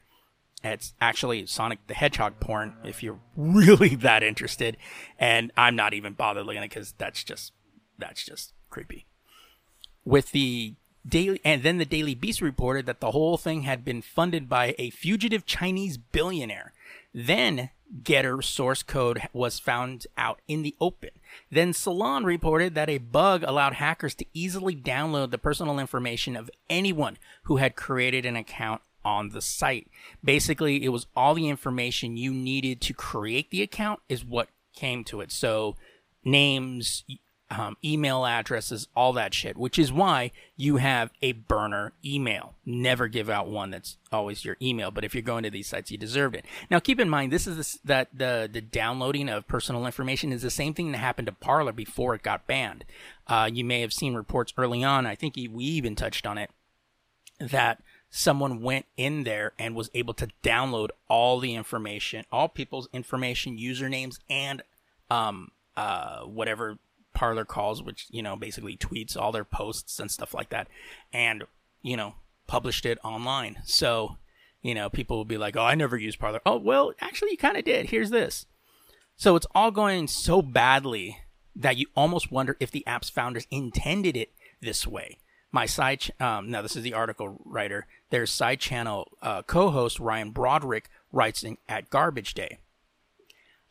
[0.65, 4.77] it's actually Sonic the Hedgehog porn if you're really that interested.
[5.19, 7.53] And I'm not even bothered looking at it because that's just
[7.99, 9.07] that's just creepy.
[10.05, 10.75] With the
[11.07, 14.75] daily and then the Daily Beast reported that the whole thing had been funded by
[14.79, 16.73] a fugitive Chinese billionaire.
[17.15, 17.71] Then
[18.03, 21.11] Gettr source code was found out in the open.
[21.51, 26.51] Then Salon reported that a bug allowed hackers to easily download the personal information of
[26.71, 29.89] anyone who had created an account on the site.
[30.23, 35.05] Basically, it was all the information you needed to create the account is what came
[35.05, 35.31] to it.
[35.31, 35.77] So,
[36.25, 37.05] names,
[37.53, 42.55] um, email addresses, all that shit, which is why you have a burner email.
[42.65, 44.91] Never give out one that's always your email.
[44.91, 46.47] But if you're going to these sites, you deserved it.
[46.71, 50.51] Now, keep in mind, this is that the the downloading of personal information is the
[50.51, 52.85] same thing that happened to Parler before it got banned.
[53.27, 55.07] Uh, you may have seen reports early on.
[55.07, 56.51] I think we even touched on it
[57.39, 57.83] that
[58.15, 63.57] someone went in there and was able to download all the information, all people's information,
[63.57, 64.63] usernames, and
[65.11, 66.79] um, uh, whatever
[67.15, 70.69] Parler calls, which you know basically tweets all their posts and stuff like that,
[71.13, 71.45] and
[71.81, 72.15] you know
[72.47, 73.57] published it online.
[73.65, 74.19] So
[74.61, 77.39] you know people will be like, "Oh, I never used Parler." Oh, well, actually, you
[77.39, 77.91] kind of did.
[77.91, 78.47] Here's this.
[79.17, 81.19] So it's all going so badly
[81.57, 85.19] that you almost wonder if the app's founders intended it this way
[85.53, 89.99] my side ch- um, now this is the article writer their side channel uh, co-host
[89.99, 92.59] ryan broderick writes in, at garbage day.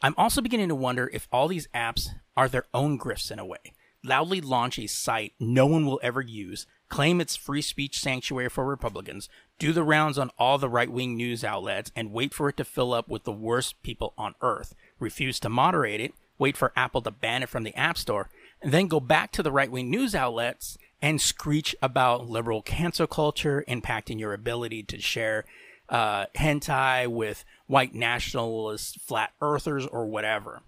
[0.01, 3.45] I'm also beginning to wonder if all these apps are their own grifts in a
[3.45, 3.73] way.
[4.03, 8.65] Loudly launch a site no one will ever use claim it's free speech sanctuary for
[8.65, 12.65] republicans do the rounds on all the right-wing news outlets and wait for it to
[12.65, 14.73] fill up with the worst people on earth.
[14.99, 18.27] Refuse to moderate it wait for apple to ban it from the app store
[18.63, 23.63] and then go back to the right-wing news outlets and screech about liberal cancel culture
[23.67, 25.45] impacting your ability to share
[25.89, 30.61] uh, hentai with white nationalist flat earthers or whatever.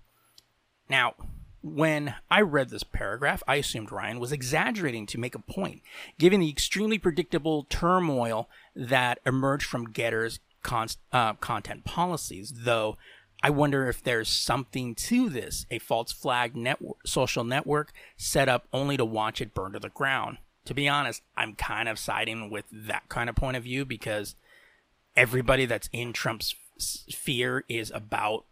[0.89, 1.13] Now,
[1.61, 5.81] when I read this paragraph, I assumed Ryan was exaggerating to make a point,
[6.19, 12.97] given the extremely predictable turmoil that emerged from Gettr's con- uh, content policies, though
[13.45, 18.69] I wonder if there's something to this a false flag network, social network set up
[18.71, 20.37] only to watch it burn to the ground.
[20.65, 24.35] To be honest, I'm kind of siding with that kind of point of view because
[25.17, 28.45] everybody that's in Trump's sphere is about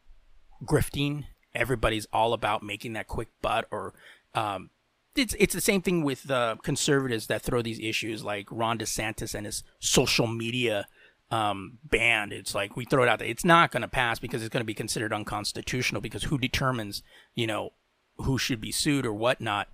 [0.66, 1.24] grifting.
[1.56, 3.94] Everybody's all about making that quick butt or
[4.36, 4.72] um,
[5.16, 9.34] it's it's the same thing with the conservatives that throw these issues like Ron DeSantis
[9.34, 10.88] and his social media
[11.32, 12.34] um, banned.
[12.34, 13.28] It's like we throw it out there.
[13.28, 17.02] It's not going to pass because it's going to be considered unconstitutional because who determines,
[17.34, 17.72] you know,
[18.18, 19.70] who should be sued or whatnot.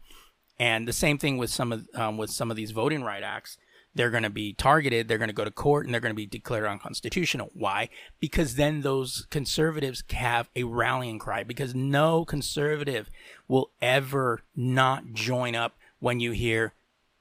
[0.59, 3.57] And the same thing with some of um, with some of these voting right acts.
[3.95, 5.07] They're going to be targeted.
[5.07, 7.49] They're going to go to court and they're going to be declared unconstitutional.
[7.53, 7.89] Why?
[8.19, 11.43] Because then those conservatives have a rallying cry.
[11.43, 13.09] Because no conservative
[13.47, 16.73] will ever not join up when you hear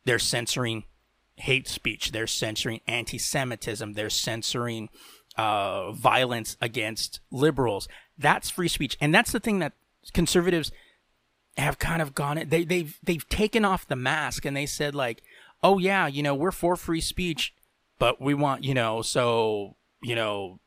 [0.05, 0.85] they're censoring
[1.37, 2.13] hate speech.
[2.13, 3.93] They're censoring anti Semitism.
[3.93, 4.89] They're censoring
[5.37, 7.89] uh, violence against liberals.
[8.19, 8.97] That's free speech.
[9.01, 9.73] And that's the thing that
[10.13, 10.73] conservatives
[11.57, 15.23] have kind of gone they they've they've taken off the mask and they said like
[15.63, 17.55] oh yeah you know we're for free speech
[17.99, 20.61] but we want, you know, so, you know,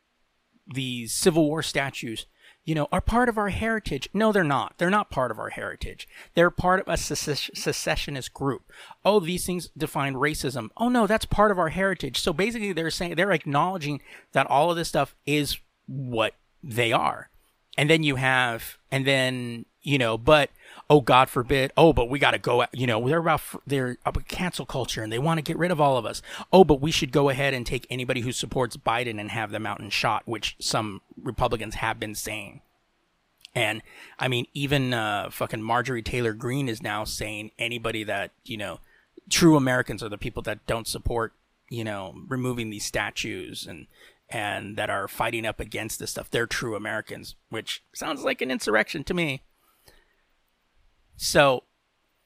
[0.68, 2.26] these Civil War statues,
[2.66, 4.10] you know, are part of our heritage.
[4.14, 4.76] No, they're not.
[4.78, 6.08] They're not part of our heritage.
[6.36, 8.72] They're part of a secessionist group.
[9.04, 10.70] Oh, these things define racism.
[10.78, 12.20] Oh, no, that's part of our heritage.
[12.20, 14.02] So basically, they're saying, they're acknowledging
[14.34, 17.32] that all of this stuff is what they are.
[17.78, 20.50] And then you have, and then, you know, but
[20.90, 24.28] oh god forbid oh but we got to go you know they're about they're about
[24.28, 26.22] cancel culture and they want to get rid of all of us.
[26.52, 29.66] Oh but we should go ahead and take anybody who supports biden and have them
[29.66, 32.62] out and shot which some republicans have been saying.
[33.56, 33.82] And
[34.18, 38.80] i mean even uh, fucking marjorie taylor greene is now saying anybody that you know
[39.30, 41.34] true americans are the people that don't support
[41.70, 43.86] you know removing these statues and
[44.32, 48.52] and that are fighting up against this stuff they're true americans which sounds like an
[48.52, 49.42] insurrection to me
[51.22, 51.66] so,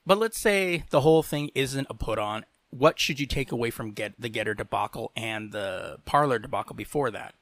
[0.05, 2.45] but let's say the whole thing isn't a put on.
[2.69, 7.09] What should you take away from get the Gettr debacle and the Parler debacle before
[7.09, 7.33] that?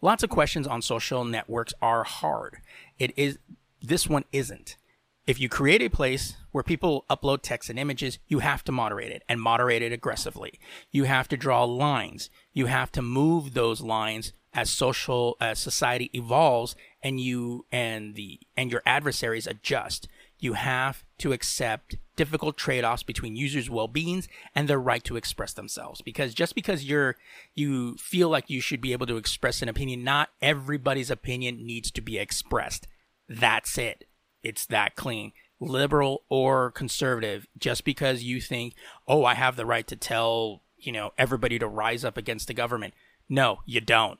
[0.00, 2.58] Lots of questions on social networks are hard.
[3.00, 3.40] It is
[3.80, 4.76] this one isn't.
[5.26, 9.12] If you create a place where people upload text and images, you have to moderate
[9.12, 10.58] it and moderate it aggressively.
[10.90, 12.28] You have to draw lines.
[12.52, 18.40] You have to move those lines as social as society evolves and you and the
[18.56, 20.08] and your adversaries adjust
[20.38, 26.02] you have to accept difficult trade-offs between users' well-beings and their right to express themselves
[26.02, 27.16] because just because you're
[27.54, 31.90] you feel like you should be able to express an opinion not everybody's opinion needs
[31.90, 32.86] to be expressed
[33.28, 34.04] that's it
[34.42, 38.74] it's that clean liberal or conservative just because you think
[39.06, 42.54] oh i have the right to tell you know everybody to rise up against the
[42.54, 42.92] government
[43.28, 44.18] no you don't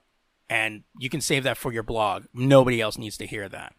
[0.48, 3.74] and you can save that for your blog nobody else needs to hear that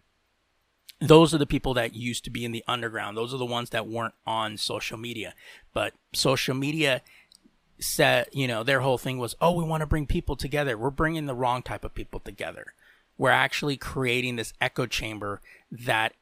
[1.04, 3.18] those are the people that used to be in the underground.
[3.18, 5.34] Those are the ones that weren't on social media.
[5.74, 7.02] But social media
[7.78, 10.78] said, you know, their whole thing was, oh, we want to bring people together.
[10.78, 12.74] We're bringing the wrong type of people together.
[13.18, 16.14] We're actually creating this echo chamber that,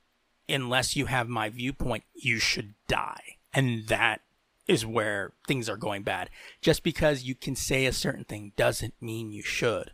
[0.47, 3.38] unless you have my viewpoint, you should die.
[3.54, 4.21] And that
[4.67, 6.30] is where things are going bad.
[6.62, 9.91] Just because you can say a certain thing doesn't mean you should.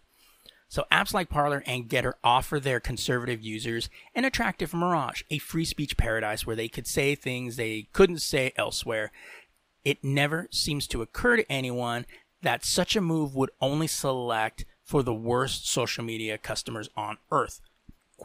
[0.69, 5.63] So apps like Parler and Gettr offer their conservative users an attractive mirage, a free
[5.63, 9.11] speech paradise where they could say things they couldn't say elsewhere.
[9.85, 12.05] It never seems to occur to anyone
[12.41, 17.61] that such a move would only select for the worst social media customers on earth,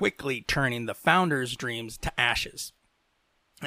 [0.02, 2.72] quickly turning the founders' dreams to ashes.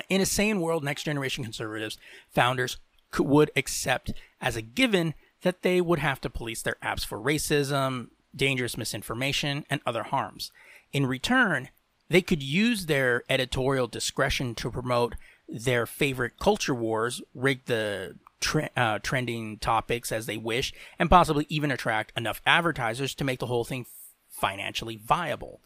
[0.09, 1.97] In a sane world, next generation conservatives,
[2.29, 2.75] founders
[3.17, 8.09] would accept as a given that they would have to police their apps for racism,
[8.35, 10.51] dangerous misinformation, and other harms.
[10.91, 11.69] In return,
[12.09, 15.15] they could use their editorial discretion to promote
[15.47, 21.45] their favorite culture wars, rig the tre- uh, trending topics as they wish, and possibly
[21.47, 23.85] even attract enough advertisers to make the whole thing
[24.27, 25.61] financially viable.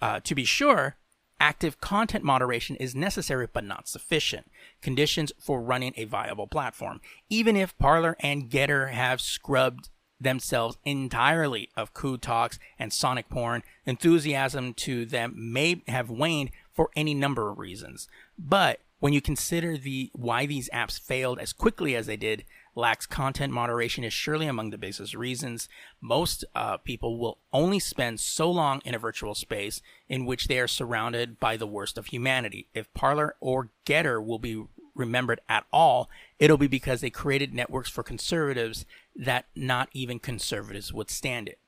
[0.00, 0.96] Uh, to be sure,
[1.38, 7.00] active content moderation is necessary but not sufficient conditions for running a viable platform.
[7.28, 9.88] Even if Parler and Gettr have scrubbed
[10.20, 16.90] themselves entirely of coup talks and sonic porn, enthusiasm to them may have waned for
[16.94, 18.06] any number of reasons.
[18.38, 23.06] But when you consider the why these apps failed as quickly as they did, lacks
[23.06, 25.68] content moderation is surely among the biggest reasons.
[26.00, 30.58] Most uh, people will only spend so long in a virtual space in which they
[30.58, 32.68] are surrounded by the worst of humanity.
[32.74, 37.90] If Parler or Gettr will be remembered at all, it'll be because they created networks
[37.90, 41.58] for conservatives that not even conservatives would stand it.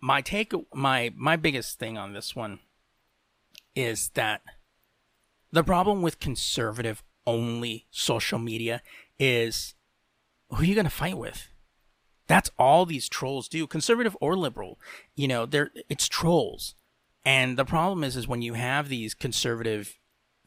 [0.00, 2.60] My take, my my biggest thing on this one
[3.74, 4.42] is that
[5.50, 8.82] the problem with conservative only social media
[9.18, 9.73] is
[10.50, 11.48] who are you going to fight with?
[12.26, 14.78] That's all these trolls do, conservative or liberal.
[15.14, 16.74] You know, they're it's trolls.
[17.24, 19.98] And the problem is is when you have these conservative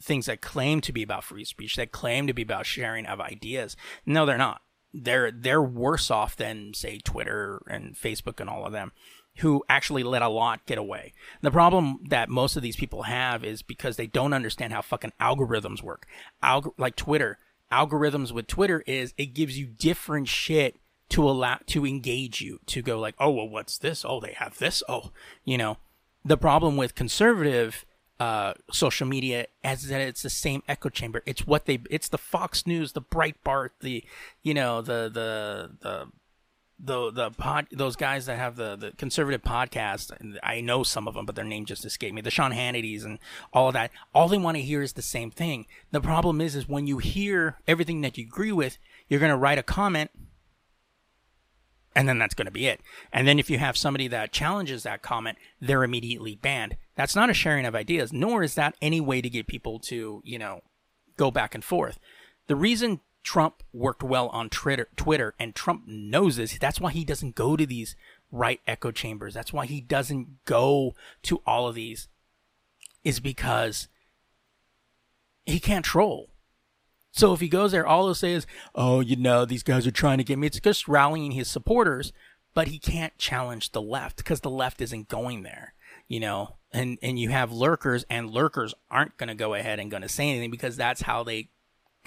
[0.02, 3.20] things that claim to be about free speech, that claim to be about sharing of
[3.20, 3.76] ideas.
[4.06, 4.62] No, they're not.
[4.94, 8.92] They're they're worse off than say Twitter and Facebook and all of them
[9.40, 11.14] who actually let a lot get away.
[11.42, 15.14] The problem that most of these people have is because they don't understand how fucking
[15.22, 16.08] algorithms work.
[16.44, 17.38] Alg- like Twitter,
[17.72, 22.82] algorithms with Twitter is it gives you different shit to allow to engage you to
[22.82, 24.04] go like, "Oh, well what's this?
[24.06, 25.12] Oh, they have this." Oh,
[25.44, 25.78] you know.
[26.26, 27.86] The problem with conservative
[28.20, 31.24] uh, social media as that it's the same echo chamber.
[31.26, 31.80] It's what they.
[31.90, 34.04] It's the Fox News, the Breitbart, the
[34.44, 36.08] you know the the the
[36.80, 40.12] the the pod those guys that have the the conservative podcast.
[40.20, 42.22] And I know some of them, but their name just escaped me.
[42.22, 43.20] The Sean Hannity's and
[43.54, 43.92] all of that.
[44.14, 45.66] All they want to hear is the same thing.
[45.92, 49.58] The problem is, is when you hear everything that you agree with, you're gonna write
[49.58, 50.12] a comment
[51.98, 52.80] and then that's going to be it.
[53.12, 56.78] And then if you have somebody that challenges that comment, they're immediately banned.
[56.96, 60.22] That's not a sharing of ideas, nor is that any way to get people to,
[60.24, 60.62] you know,
[61.18, 61.98] go back and forth.
[62.46, 66.58] The reason Trump worked well on Twitter, Twitter, and Trump knows this.
[66.58, 67.94] That's why he doesn't go to these
[68.32, 69.34] right echo chambers.
[69.34, 72.08] That's why he doesn't go to all of these,
[73.04, 73.90] is because
[75.46, 76.30] he can't troll.
[77.12, 79.92] So if he goes there, all he'll say is, "Oh, you know, these guys are
[79.92, 82.14] trying to get me." It's just rallying his supporters,
[82.54, 85.74] but he can't challenge the left because the left isn't going there.
[86.08, 89.92] You know, and and you have lurkers, and lurkers aren't going to go ahead and
[89.92, 91.50] going to say anything because that's how they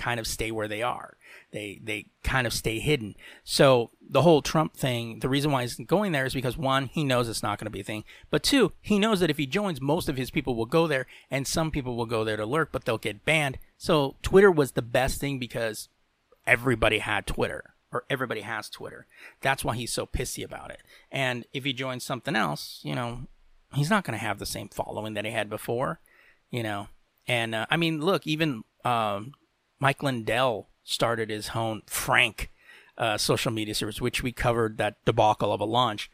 [0.00, 1.16] kind of stay where they are.
[1.52, 3.14] They they kind of stay hidden.
[3.44, 7.04] So the whole Trump thing, the reason why he's going there is because one, he
[7.04, 9.46] knows it's not going to be a thing, but two, he knows that if he
[9.46, 12.46] joins, most of his people will go there, and some people will go there to
[12.46, 13.58] lurk, but they'll get banned.
[13.76, 15.88] So Twitter was the best thing because
[16.46, 19.06] everybody had Twitter or everybody has Twitter.
[19.42, 20.80] That's why he's so pissy about it.
[21.10, 23.26] And if he joins something else, you know,
[23.74, 26.00] he's not going to have the same following that he had before,
[26.50, 26.88] you know.
[27.26, 29.34] And uh, I mean, look, even um,
[29.80, 32.50] Mike Lindell started his own Frank
[32.98, 36.10] uh, social media service, which we covered that debacle of a launch.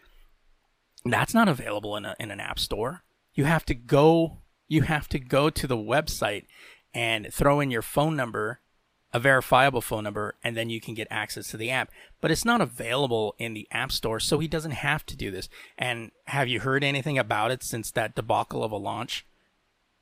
[1.04, 3.02] That's not available in, a, in an app store.
[3.34, 4.38] You have to go.
[4.68, 6.44] You have to go to the website
[6.94, 8.60] and throw in your phone number,
[9.12, 11.90] a verifiable phone number, and then you can get access to the app.
[12.20, 15.48] But it's not available in the app store, so he doesn't have to do this.
[15.76, 19.26] And have you heard anything about it since that debacle of a launch?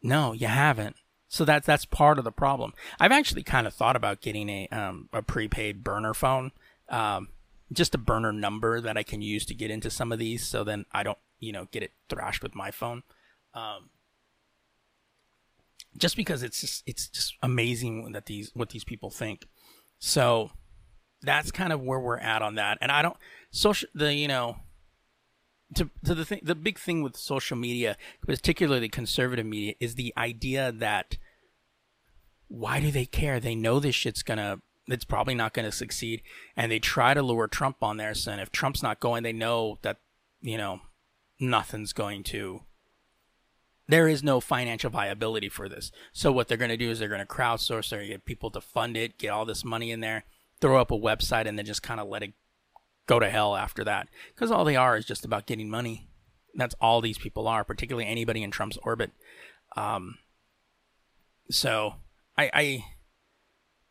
[0.02, 0.96] No, you haven't.
[1.34, 2.74] So that's that's part of the problem.
[3.00, 6.52] I've actually kind of thought about getting a um, a prepaid burner phone,
[6.88, 7.30] um,
[7.72, 10.46] just a burner number that I can use to get into some of these.
[10.46, 13.02] So then I don't, you know, get it thrashed with my phone.
[13.52, 13.90] Um,
[15.98, 19.48] just because it's just it's just amazing that these what these people think.
[19.98, 20.52] So
[21.20, 22.78] that's kind of where we're at on that.
[22.80, 23.16] And I don't
[23.50, 24.58] social the you know
[25.74, 30.14] to, to the thing the big thing with social media, particularly conservative media, is the
[30.16, 31.16] idea that
[32.48, 33.40] why do they care?
[33.40, 36.22] They know this shit's gonna it's probably not gonna succeed,
[36.56, 38.14] and they try to lure Trump on there.
[38.14, 39.98] So if Trump's not going, they know that
[40.40, 40.80] you know
[41.40, 42.62] nothing's going to.
[43.86, 45.92] There is no financial viability for this.
[46.12, 48.50] So what they're going to do is they're going to crowdsource, they're gonna get people
[48.52, 50.24] to fund it, get all this money in there,
[50.60, 52.32] throw up a website, and then just kind of let it
[53.06, 54.08] go to hell after that.
[54.34, 56.08] Because all they are is just about getting money.
[56.54, 59.10] That's all these people are, particularly anybody in Trump's orbit.
[59.76, 60.16] Um,
[61.50, 61.96] so
[62.36, 62.84] I, I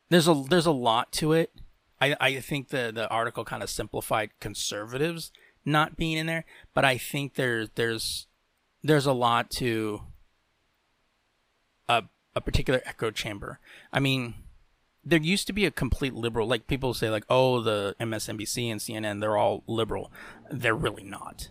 [0.09, 1.51] there's a there's a lot to it.
[1.99, 5.31] I I think the the article kind of simplified conservatives
[5.65, 8.27] not being in there, but I think there's there's
[8.83, 10.01] there's a lot to
[11.87, 12.03] a
[12.35, 13.59] a particular echo chamber.
[13.91, 14.35] I mean,
[15.03, 18.81] there used to be a complete liberal like people say like oh the MSNBC and
[18.81, 20.11] CNN they're all liberal.
[20.51, 21.49] They're really not.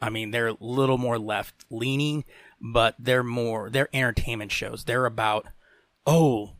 [0.00, 2.24] I mean, they're a little more left leaning,
[2.60, 4.84] but they're more they're entertainment shows.
[4.84, 5.46] They're about
[6.06, 6.52] oh,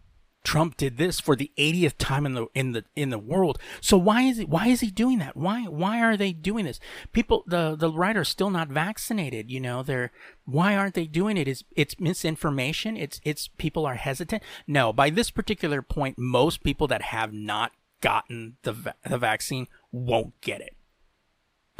[0.44, 3.58] Trump did this for the 80th time in the in the in the world.
[3.80, 5.36] So why is he why is he doing that?
[5.36, 6.80] Why why are they doing this?
[7.12, 9.82] People the the writer's still not vaccinated, you know.
[9.82, 10.10] They're
[10.44, 11.46] why aren't they doing it?
[11.46, 12.96] Is it's misinformation?
[12.96, 14.42] It's it's people are hesitant.
[14.66, 20.40] No, by this particular point most people that have not gotten the the vaccine won't
[20.40, 20.76] get it.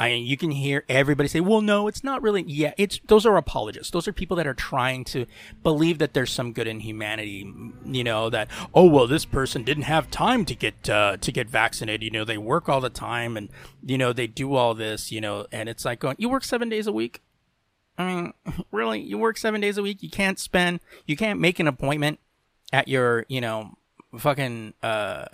[0.03, 3.25] I mean, you can hear everybody say, "Well, no, it's not really." Yeah, it's those
[3.25, 3.89] are apologists.
[3.89, 5.25] Those are people that are trying to
[5.63, 7.49] believe that there's some good in humanity.
[7.85, 11.49] You know that oh well, this person didn't have time to get uh, to get
[11.49, 12.03] vaccinated.
[12.03, 13.47] You know, they work all the time, and
[13.81, 15.09] you know they do all this.
[15.09, 17.21] You know, and it's like going, you work seven days a week.
[17.97, 18.33] I mean,
[18.71, 20.03] really, you work seven days a week.
[20.03, 22.19] You can't spend, you can't make an appointment
[22.73, 23.77] at your, you know,
[24.17, 25.25] fucking, uh,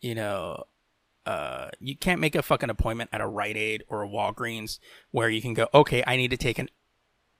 [0.00, 0.64] you know,
[1.26, 4.78] uh, you can't make a fucking appointment at a Rite Aid or a Walgreens
[5.10, 6.68] where you can go, okay, I need to take an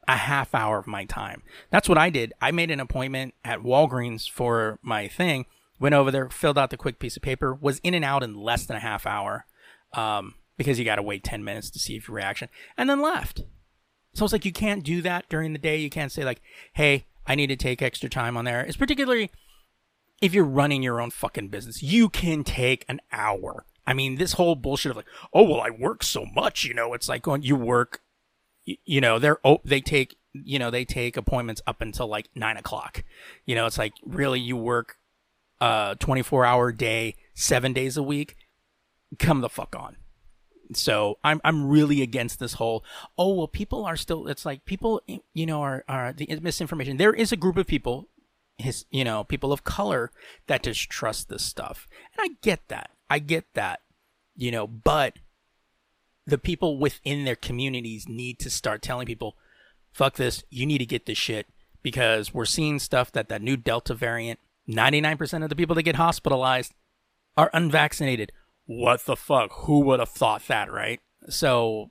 [0.08, 1.42] a half hour of my time.
[1.70, 2.32] That's what I did.
[2.40, 5.46] I made an appointment at Walgreens for my thing.
[5.78, 8.34] Went over there, filled out the quick piece of paper, was in and out in
[8.34, 9.46] less than a half hour,
[9.94, 13.00] um, because you got to wait ten minutes to see if your reaction, and then
[13.00, 13.44] left.
[14.12, 15.78] So it's like you can't do that during the day.
[15.78, 16.42] You can't say like,
[16.74, 19.30] "Hey, I need to take extra time on there." It's particularly
[20.20, 21.82] if you're running your own fucking business.
[21.82, 25.70] You can take an hour I mean, this whole bullshit of like, oh well, I
[25.70, 28.00] work so much, you know, it's like going you work,
[28.64, 32.28] you, you know, they're oh they take you know they take appointments up until like
[32.36, 33.02] nine o'clock,
[33.46, 34.98] you know, it's like really you work
[35.60, 38.36] uh, a twenty four hour day, seven days a week,
[39.18, 39.96] come the fuck on.
[40.72, 42.84] So I'm I'm really against this whole
[43.18, 45.02] oh well people are still it's like people
[45.34, 46.96] you know are are the misinformation.
[46.96, 48.06] There is a group of people
[48.60, 50.12] his you know people of color
[50.46, 53.80] that distrust this stuff and i get that I get that,
[54.36, 55.18] you know, but
[56.26, 59.36] the people within their communities need to start telling people,
[59.92, 61.46] fuck this, you need to get this shit
[61.82, 64.38] because we're seeing stuff that that new Delta variant,
[64.68, 66.72] 99% of the people that get hospitalized
[67.36, 68.30] are unvaccinated.
[68.66, 69.50] What the fuck?
[69.64, 71.00] Who would have thought that, right?
[71.28, 71.90] So,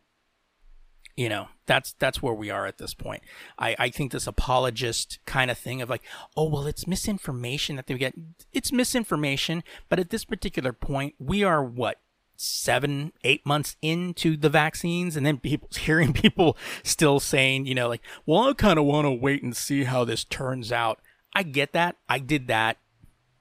[1.19, 3.23] you know, that's that's where we are at this point.
[3.57, 6.01] I, I think this apologist kind of thing of like,
[6.37, 8.13] oh well, it's misinformation that they get.
[8.53, 11.99] It's misinformation, but at this particular point, we are what
[12.37, 17.89] seven, eight months into the vaccines, and then people hearing people still saying, you know,
[17.89, 21.01] like, well, I kind of want to wait and see how this turns out.
[21.35, 21.97] I get that.
[22.07, 22.77] I did that.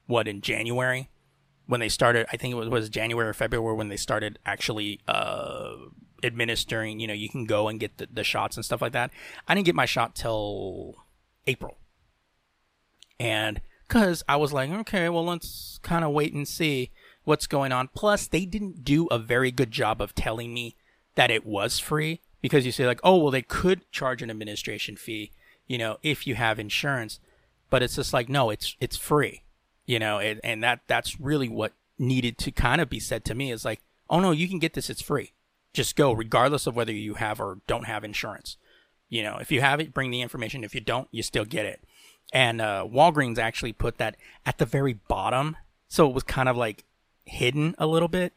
[0.09, 1.11] What in January
[1.69, 2.27] when they started?
[2.33, 5.77] I think it was, was January or February when they started actually uh,
[6.23, 7.01] administering.
[7.01, 9.11] You know, you can go and get the, the shots and stuff like that.
[9.47, 10.97] I didn't get my shot till
[11.47, 11.79] April,
[13.19, 16.91] and because I was like, okay, well, let's kind of wait and see
[17.25, 17.89] what's going on.
[17.95, 20.77] Plus, they didn't do a very good job of telling me
[21.15, 24.97] that it was free because you say like, oh, well, they could charge an administration
[24.97, 25.33] fee,
[25.67, 27.19] you know, if you have insurance,
[27.71, 29.43] but it's just like, no, it's it's free,
[29.87, 33.35] you know, and, and that that's really what needed to kind of be said to
[33.35, 35.33] me is like, oh no, you can get this, it's free,
[35.79, 38.57] just go regardless of whether you have or don't have insurance.
[39.09, 40.65] You know, if you have it, bring the information.
[40.65, 41.85] If you don't, you still get it.
[42.33, 45.57] And uh, Walgreens actually put that at the very bottom,
[45.87, 46.85] so it was kind of like
[47.25, 48.33] hidden a little bit.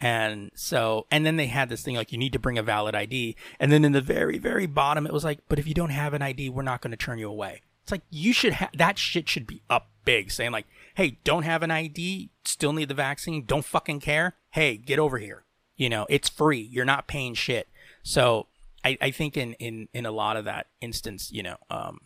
[0.00, 2.96] And so, and then they had this thing like you need to bring a valid
[2.96, 3.36] ID.
[3.60, 6.12] And then in the very, very bottom, it was like, but if you don't have
[6.12, 7.62] an ID, we're not going to turn you away.
[7.84, 10.66] It's like you should have that shit should be up big, saying like,
[10.96, 14.34] hey, don't have an ID, still need the vaccine, don't fucking care.
[14.50, 15.44] Hey, get over here.
[15.80, 16.60] You know, it's free.
[16.60, 17.66] You're not paying shit.
[18.02, 18.48] So
[18.84, 22.00] I, I think in, in, in a lot of that instance, you know, um,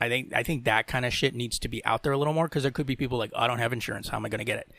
[0.00, 2.32] I think I think that kind of shit needs to be out there a little
[2.32, 4.08] more because there could be people like, oh, I don't have insurance.
[4.08, 4.72] How am I going to get it?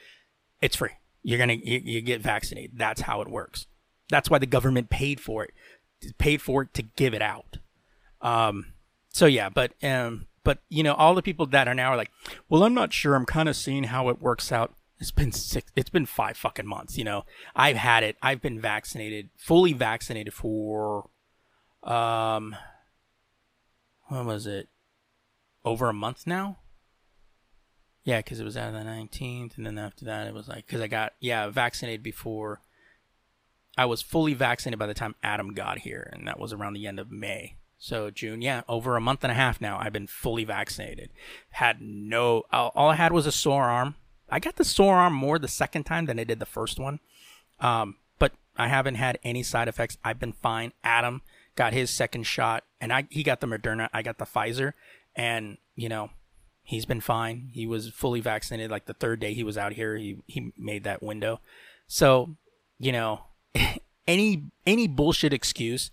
[0.59, 0.89] It's free.
[1.21, 2.71] You're gonna you, you get vaccinated.
[2.80, 3.67] That's how it works.
[4.09, 5.53] That's why the government paid for it,
[6.17, 7.59] paid for it to give it out.
[8.21, 8.73] Um,
[9.09, 12.11] so yeah, but um, but you know, all the people that are now are like,
[12.49, 13.13] well, I'm not sure.
[13.13, 14.73] I'm kind of seeing how it works out.
[15.00, 15.72] It's been six.
[15.76, 16.98] It's been five fucking months.
[16.98, 17.26] You know,
[17.56, 18.18] I've had it.
[18.22, 21.10] I've been vaccinated, fully vaccinated for,
[21.84, 22.56] um,
[24.08, 24.70] when was it?
[25.64, 26.60] Over a month now.
[28.04, 30.68] Yeah, because it was out of the 19th, and then after that, it was like,
[30.68, 32.62] because I got, yeah, vaccinated before.
[33.78, 36.86] I was fully vaccinated by the time Adam got here, and that was around the
[36.86, 37.58] end of May.
[37.78, 41.10] So June, yeah, over a month and a half now, I've been fully vaccinated.
[41.50, 43.96] Had no, all I had was a sore arm.
[44.36, 46.99] I got the sore arm more the second time than I did the first one.
[47.61, 49.97] Um, but I haven't had any side effects.
[50.03, 50.73] I've been fine.
[50.83, 51.21] Adam
[51.55, 53.88] got his second shot, and I he got the Moderna.
[53.93, 54.73] I got the Pfizer,
[55.15, 56.09] and you know
[56.63, 57.47] he's been fine.
[57.53, 59.95] He was fully vaccinated like the third day he was out here.
[59.95, 61.39] He he made that window.
[61.88, 62.36] So,
[62.77, 63.21] you know,
[64.07, 65.91] any any bullshit excuse,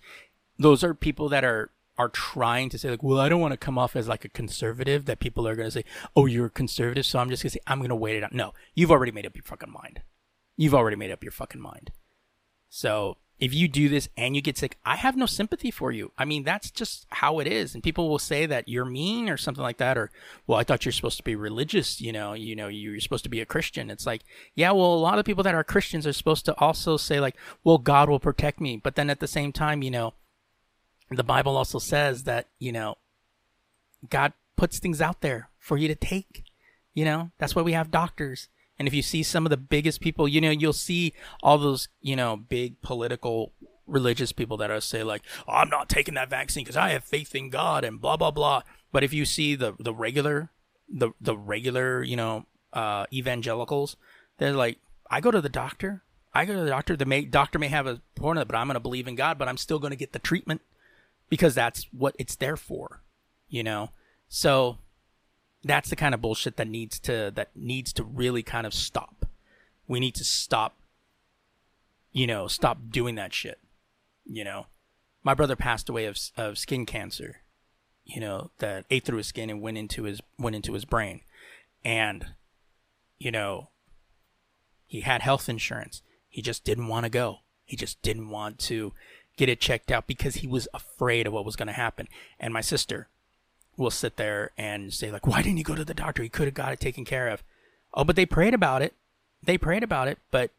[0.58, 3.58] those are people that are are trying to say like, well, I don't want to
[3.58, 5.84] come off as like a conservative that people are going to say,
[6.16, 8.24] "Oh, you're a conservative." So I'm just going to say I'm going to wait it
[8.24, 8.32] out.
[8.32, 10.02] No, you've already made up your fucking mind.
[10.56, 11.92] You've already made up your fucking mind.
[12.68, 16.12] So, if you do this and you get sick, I have no sympathy for you.
[16.16, 17.74] I mean, that's just how it is.
[17.74, 20.10] And people will say that you're mean or something like that, or,
[20.46, 23.30] well, I thought you're supposed to be religious, you know, you know, you're supposed to
[23.30, 23.90] be a Christian.
[23.90, 24.22] It's like,
[24.54, 27.36] yeah, well, a lot of people that are Christians are supposed to also say like,
[27.64, 28.76] well, God will protect me.
[28.76, 30.14] But then at the same time, you know,
[31.16, 32.96] the Bible also says that, you know,
[34.08, 36.44] God puts things out there for you to take.
[36.94, 38.48] You know, that's why we have doctors.
[38.78, 41.88] And if you see some of the biggest people, you know, you'll see all those,
[42.00, 43.52] you know, big political
[43.86, 47.04] religious people that are say like, oh, I'm not taking that vaccine because I have
[47.04, 48.62] faith in God and blah blah blah.
[48.90, 50.50] But if you see the the regular
[50.88, 53.96] the the regular, you know, uh, evangelicals,
[54.38, 54.78] they're like,
[55.10, 56.02] I go to the doctor.
[56.34, 56.96] I go to the doctor.
[56.96, 59.48] The may, doctor may have a point, but I'm going to believe in God, but
[59.48, 60.62] I'm still going to get the treatment
[61.32, 63.00] because that's what it's there for,
[63.48, 63.88] you know.
[64.28, 64.76] So
[65.64, 69.24] that's the kind of bullshit that needs to that needs to really kind of stop.
[69.88, 70.74] We need to stop
[72.12, 73.58] you know, stop doing that shit.
[74.26, 74.66] You know,
[75.22, 77.38] my brother passed away of of skin cancer.
[78.04, 81.22] You know, that ate through his skin and went into his went into his brain.
[81.82, 82.26] And
[83.18, 83.70] you know,
[84.84, 86.02] he had health insurance.
[86.28, 87.38] He just didn't want to go.
[87.64, 88.92] He just didn't want to
[89.36, 92.08] get it checked out because he was afraid of what was going to happen.
[92.38, 93.08] And my sister,
[93.76, 96.22] will sit there and say like, "Why didn't you go to the doctor?
[96.22, 97.42] He could have got it taken care of."
[97.94, 98.94] Oh, but they prayed about it.
[99.42, 100.50] They prayed about it, but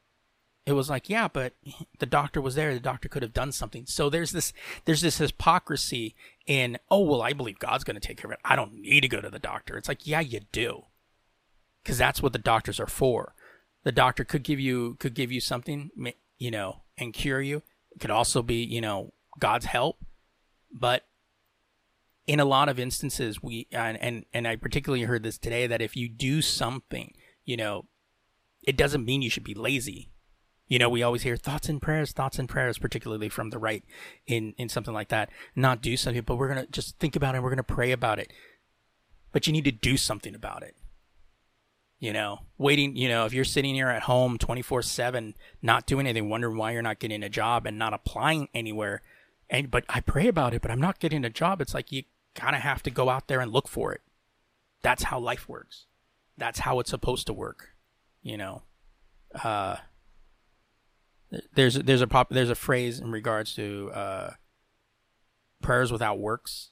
[0.66, 1.54] it was like, yeah, but
[2.00, 2.74] the doctor was there.
[2.74, 3.86] The doctor could have done something.
[3.86, 4.54] So there's this
[4.86, 6.16] there's this hypocrisy
[6.46, 8.40] in, oh well, I believe God's going to take care of it.
[8.44, 9.78] I don't need to go to the doctor.
[9.78, 10.86] It's like, yeah, you do,
[11.84, 13.34] because that's what the doctors are for.
[13.84, 15.92] The doctor could give you could give you something,
[16.38, 17.64] you know, and cure you.
[17.96, 19.98] It could also be, you know, God's help.
[20.72, 21.04] But
[22.26, 25.82] in a lot of instances, we and and, and I particularly heard this today that
[25.82, 27.14] if you do something,
[27.46, 27.86] you know,
[28.64, 30.10] it doesn't mean you should be lazy.
[30.68, 33.84] You know, we always hear thoughts and prayers, thoughts and prayers, particularly from the right
[34.26, 35.30] in, in something like that.
[35.56, 37.44] Not do something, but we're to just think about it.
[37.44, 38.32] We're to pray about it.
[39.34, 40.76] But you need to do something about it.
[42.04, 46.06] You know, waiting, you know, if you're sitting here at home 24 7, not doing
[46.06, 49.02] anything, wondering why you're not getting a job and not applying anywhere.
[49.50, 51.62] And, but I pray about it, but I'm not getting a job.
[51.62, 52.04] It's like you
[52.36, 54.02] kind of have to go out there and look for it.
[54.82, 55.86] That's how life works.
[56.38, 57.70] That's how it's supposed to work.
[58.22, 58.64] You know,
[59.42, 59.78] uh,
[61.56, 64.32] there's there's a there's a phrase in regards to uh,
[65.62, 66.72] prayers without works.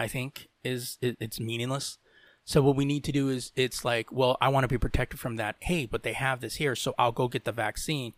[0.00, 1.98] I think is it, it's meaningless.
[2.44, 5.20] So what we need to do is it's like, well, I want to be protected
[5.20, 5.56] from that.
[5.60, 8.14] Hey, but they have this here, so I'll go get the vaccine,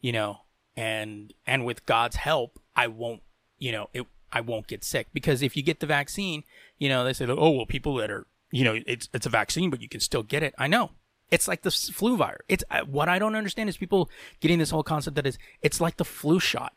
[0.00, 0.42] you know,
[0.76, 3.22] and and with God's help, I won't,
[3.58, 6.44] you know, it I won't get sick because if you get the vaccine,
[6.78, 9.70] you know, they say, oh well, people that are, you know, it's it's a vaccine,
[9.70, 10.54] but you can still get it.
[10.58, 10.90] I know.
[11.30, 12.42] It's like the flu virus.
[12.48, 14.08] It's what I don't understand is people
[14.40, 16.72] getting this whole concept that is it's like the flu shot.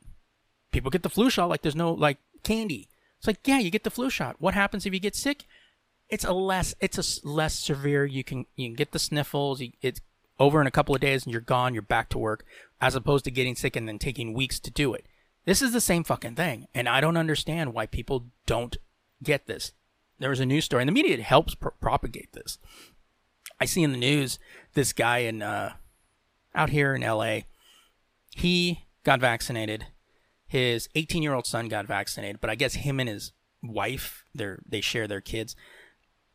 [0.71, 2.87] People get the flu shot like there's no like candy.
[3.19, 4.37] It's like yeah, you get the flu shot.
[4.39, 5.45] What happens if you get sick?
[6.09, 8.05] It's a less it's a less severe.
[8.05, 9.61] You can you can get the sniffles.
[9.61, 10.01] You, it's
[10.39, 11.73] over in a couple of days and you're gone.
[11.73, 12.45] You're back to work,
[12.81, 15.05] as opposed to getting sick and then taking weeks to do it.
[15.45, 18.77] This is the same fucking thing, and I don't understand why people don't
[19.23, 19.71] get this.
[20.19, 22.57] There was a news story, and the media helps pr- propagate this.
[23.59, 24.37] I see in the news
[24.73, 25.73] this guy in uh,
[26.53, 27.45] out here in L.A.
[28.35, 29.87] He got vaccinated.
[30.47, 33.31] His 18 year old son got vaccinated, but I guess him and his
[33.61, 35.55] wife, they they share their kids,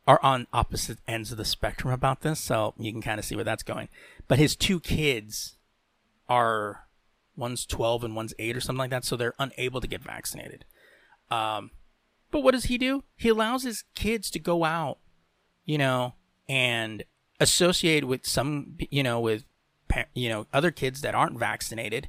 [0.07, 2.39] are on opposite ends of the spectrum about this.
[2.39, 3.89] So you can kind of see where that's going.
[4.27, 5.57] But his two kids
[6.29, 6.87] are
[7.35, 10.65] one's 12 and one's 8 or something like that, so they're unable to get vaccinated.
[11.29, 11.71] Um,
[12.31, 13.03] but what does he do?
[13.15, 14.99] He allows his kids to go out,
[15.65, 16.15] you know,
[16.47, 17.03] and
[17.39, 19.45] associate with some, you know, with
[20.13, 22.07] you know other kids that aren't vaccinated,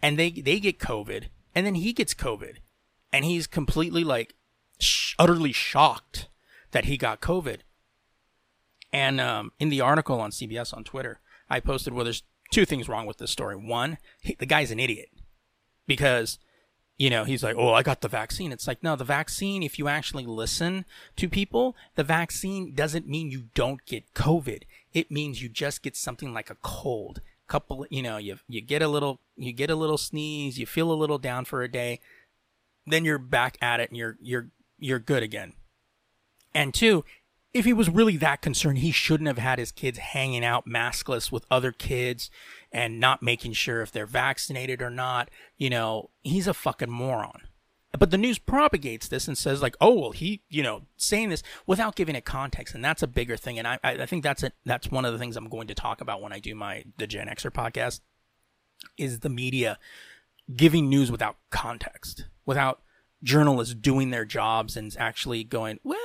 [0.00, 2.56] and they they get COVID, and then he gets COVID,
[3.12, 4.34] and he's completely like
[4.78, 6.28] sh- utterly shocked
[6.74, 7.60] that he got COVID.
[8.92, 12.88] And um, in the article on CBS on Twitter, I posted, well, there's two things
[12.88, 13.56] wrong with this story.
[13.56, 15.08] One, he, the guy's an idiot
[15.86, 16.38] because
[16.96, 18.52] you know, he's like, oh, I got the vaccine.
[18.52, 20.84] It's like, no, the vaccine, if you actually listen
[21.16, 24.62] to people, the vaccine doesn't mean you don't get COVID.
[24.92, 27.20] It means you just get something like a cold.
[27.48, 30.92] Couple, you know, you, you get a little, you get a little sneeze, you feel
[30.92, 31.98] a little down for a day,
[32.86, 35.54] then you're back at it and you're, you're, you're good again.
[36.54, 37.04] And two,
[37.52, 41.30] if he was really that concerned, he shouldn't have had his kids hanging out maskless
[41.30, 42.30] with other kids
[42.72, 45.30] and not making sure if they're vaccinated or not.
[45.56, 47.42] You know, he's a fucking moron.
[47.96, 51.44] But the news propagates this and says like, oh well, he, you know, saying this
[51.64, 53.56] without giving it context, and that's a bigger thing.
[53.56, 56.00] And I, I think that's a, that's one of the things I'm going to talk
[56.00, 58.00] about when I do my the Gen Xer podcast,
[58.98, 59.78] is the media
[60.54, 62.82] giving news without context, without
[63.22, 65.98] journalists doing their jobs and actually going, well,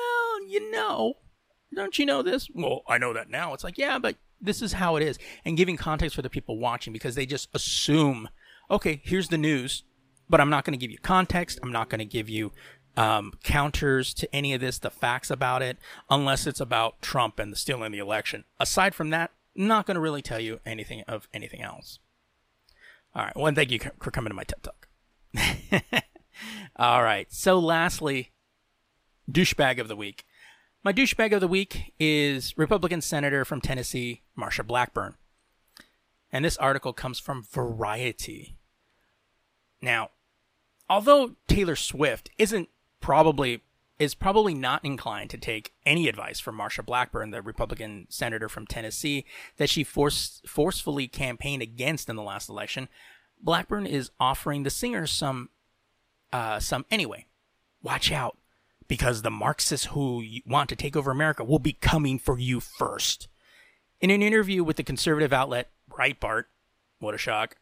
[0.49, 1.15] you know,
[1.73, 2.49] don't you know this?
[2.53, 3.53] Well, I know that now.
[3.53, 5.19] It's like, yeah, but this is how it is.
[5.45, 8.29] And giving context for the people watching because they just assume,
[8.71, 9.83] okay, here's the news,
[10.29, 11.59] but I'm not going to give you context.
[11.61, 12.51] I'm not going to give you
[12.97, 15.77] um, counters to any of this, the facts about it,
[16.09, 18.45] unless it's about Trump and the stealing the election.
[18.59, 21.99] Aside from that, not going to really tell you anything of anything else.
[23.15, 23.35] All right.
[23.35, 24.87] Well, and thank you for coming to my TED Talk.
[26.75, 27.27] All right.
[27.31, 28.31] So, lastly,
[29.29, 30.25] douchebag of the week.
[30.81, 35.15] My douchebag of the week is Republican Senator from Tennessee, Marsha Blackburn.
[36.31, 38.55] And this article comes from Variety.
[39.81, 40.11] Now,
[40.89, 42.69] although Taylor Swift isn't
[43.01, 43.61] probably
[43.97, 48.65] is probably not inclined to take any advice from Marsha Blackburn, the Republican senator from
[48.65, 49.25] Tennessee,
[49.57, 52.87] that she force, forcefully campaigned against in the last election.
[53.41, 55.49] Blackburn is offering the singer some,
[56.31, 57.25] uh, some anyway.
[57.83, 58.37] Watch out
[58.89, 63.29] because the Marxists who want to take over America will be coming for you first.
[64.01, 66.45] In an interview with the conservative outlet Breitbart,
[66.99, 67.55] what a shock,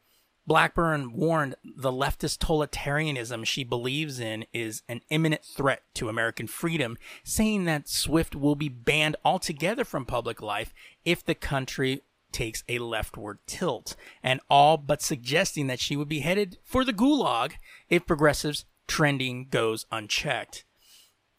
[0.47, 6.97] Blackburn warned the leftist totalitarianism she believes in is an imminent threat to American freedom,
[7.23, 10.73] saying that Swift will be banned altogether from public life
[11.03, 12.01] if the country
[12.31, 16.93] takes a leftward tilt, and all but suggesting that she would be headed for the
[16.93, 17.53] gulag
[17.89, 20.63] if progressives trending goes unchecked.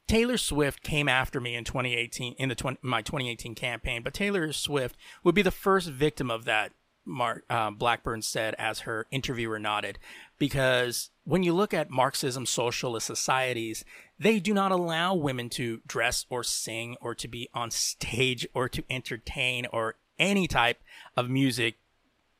[0.09, 4.53] Taylor Swift came after me in 2018 in the 20, my 2018 campaign, but Taylor
[4.55, 6.73] Swift would be the first victim of that
[7.05, 9.99] Mark uh, Blackburn said as her interviewer nodded,
[10.39, 13.85] because when you look at Marxism socialist societies,
[14.19, 18.69] they do not allow women to dress or sing or to be on stage or
[18.69, 20.81] to entertain or any type
[21.17, 21.77] of music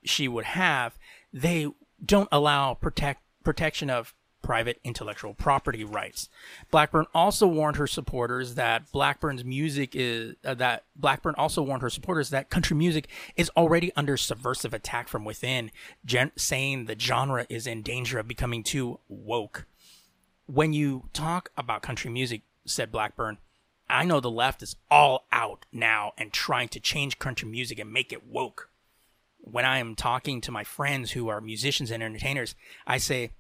[0.05, 0.99] she would have.
[1.33, 1.69] They
[2.05, 6.29] don't allow protect protection of private intellectual property rights.
[6.71, 11.91] Blackburn also warned her supporters that Blackburn's music is uh, that Blackburn also warned her
[11.91, 15.71] supporters that country music is already under subversive attack from within,
[16.05, 19.67] gen- saying the genre is in danger of becoming too woke.
[20.47, 23.39] When you talk about country music, said Blackburn,
[23.91, 27.93] I know the left is all out now and trying to change country music and
[27.93, 28.71] make it woke.
[29.39, 32.55] When I am talking to my friends who are musicians and entertainers,
[32.87, 33.33] I say,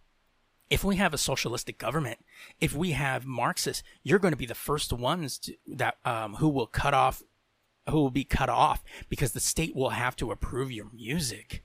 [0.71, 2.19] if we have a socialistic government,
[2.61, 6.49] if we have Marxists, you're going to be the first ones to, that um, who
[6.49, 7.23] will cut off,
[7.89, 11.65] who will be cut off because the state will have to approve your music.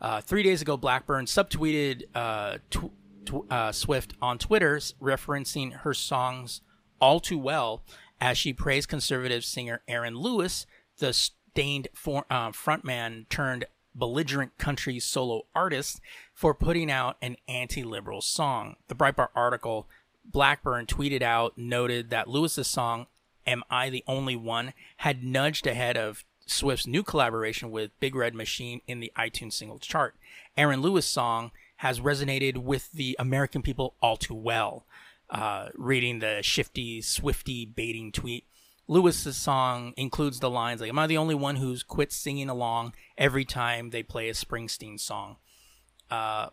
[0.00, 2.92] Uh, three days ago, Blackburn subtweeted uh, tw-
[3.24, 6.62] tw- uh, Swift on Twitter, referencing her songs
[7.00, 7.82] "All Too Well"
[8.20, 10.66] as she praised conservative singer Aaron Lewis,
[10.98, 16.00] the Staind for- uh, frontman turned belligerent country solo artist
[16.34, 18.76] for putting out an anti liberal song.
[18.88, 19.88] The Breitbart article
[20.24, 23.06] Blackburn tweeted out noted that Lewis's song,
[23.46, 28.34] Am I the Only One, had nudged ahead of Swift's new collaboration with Big Red
[28.34, 30.14] Machine in the iTunes singles chart.
[30.56, 34.84] Aaron Lewis' song has resonated with the American people all too well.
[35.30, 38.44] Uh, reading the shifty, swifty baiting tweet,
[38.90, 42.92] Lewis's song includes the lines like, "Am I the only one who's quit singing along
[43.16, 45.36] every time they play a Springsteen song?"
[46.10, 46.48] Uh,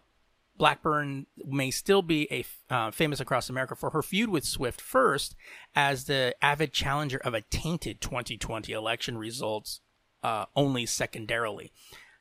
[0.56, 5.36] Blackburn may still be a uh, famous across America for her feud with Swift first,
[5.76, 9.82] as the avid challenger of a tainted 2020 election results,
[10.22, 11.72] uh, only secondarily.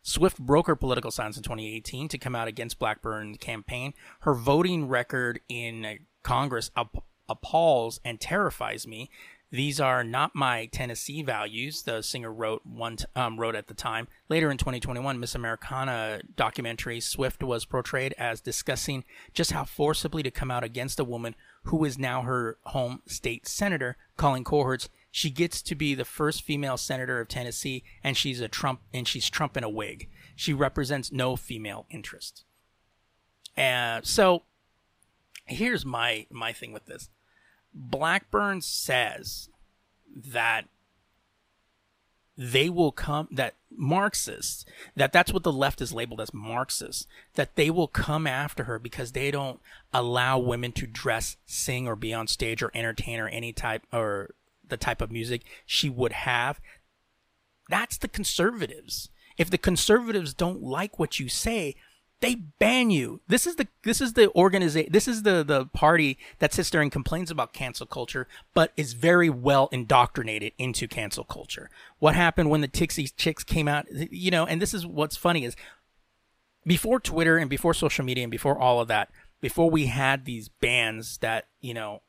[0.01, 3.93] Swift broke her political silence in 2018 to come out against Blackburn's campaign.
[4.21, 6.71] Her voting record in Congress
[7.29, 9.11] appalls and terrifies me.
[9.53, 13.75] These are not my Tennessee values, the singer wrote one t- um, wrote at the
[13.75, 14.09] time.
[14.29, 20.33] Later in 2021, Miss Americana documentary, Swift was portrayed as discussing just how forcibly to
[20.33, 24.89] come out against a woman who is now her home state senator, calling cohorts.
[25.13, 29.07] She gets to be the first female senator of Tennessee, and she's a Trump, and
[29.07, 30.09] she's Trump in a wig.
[30.35, 32.45] She represents no female interest.
[33.57, 34.43] And so,
[35.47, 37.09] here's my my thing with this
[37.77, 39.51] Blackburn says
[40.15, 40.65] that
[42.39, 44.65] they will come that marxists
[44.95, 48.79] that that's what the left is labeled as marxists that they will come after her
[48.79, 49.61] because they don't
[49.93, 54.35] allow women to dress sing or be on stage or entertain or any type or
[54.67, 56.61] the type of music she would have.
[57.69, 59.11] That's the conservatives.
[59.39, 61.75] If the conservatives don't like what you say
[62.21, 63.21] they ban you.
[63.29, 64.91] This is the this is the organization.
[64.91, 68.95] This is the the party that sits there and complains about cancel culture, but is
[68.95, 71.69] very well indoctrinated into cancel culture.
[71.99, 73.87] What happened when the Dixie Chicks came out?
[73.91, 75.57] You know, and this is what's funny is
[76.67, 79.11] before Twitter and before social media and before all of that,
[79.41, 82.01] before we had these bans that you know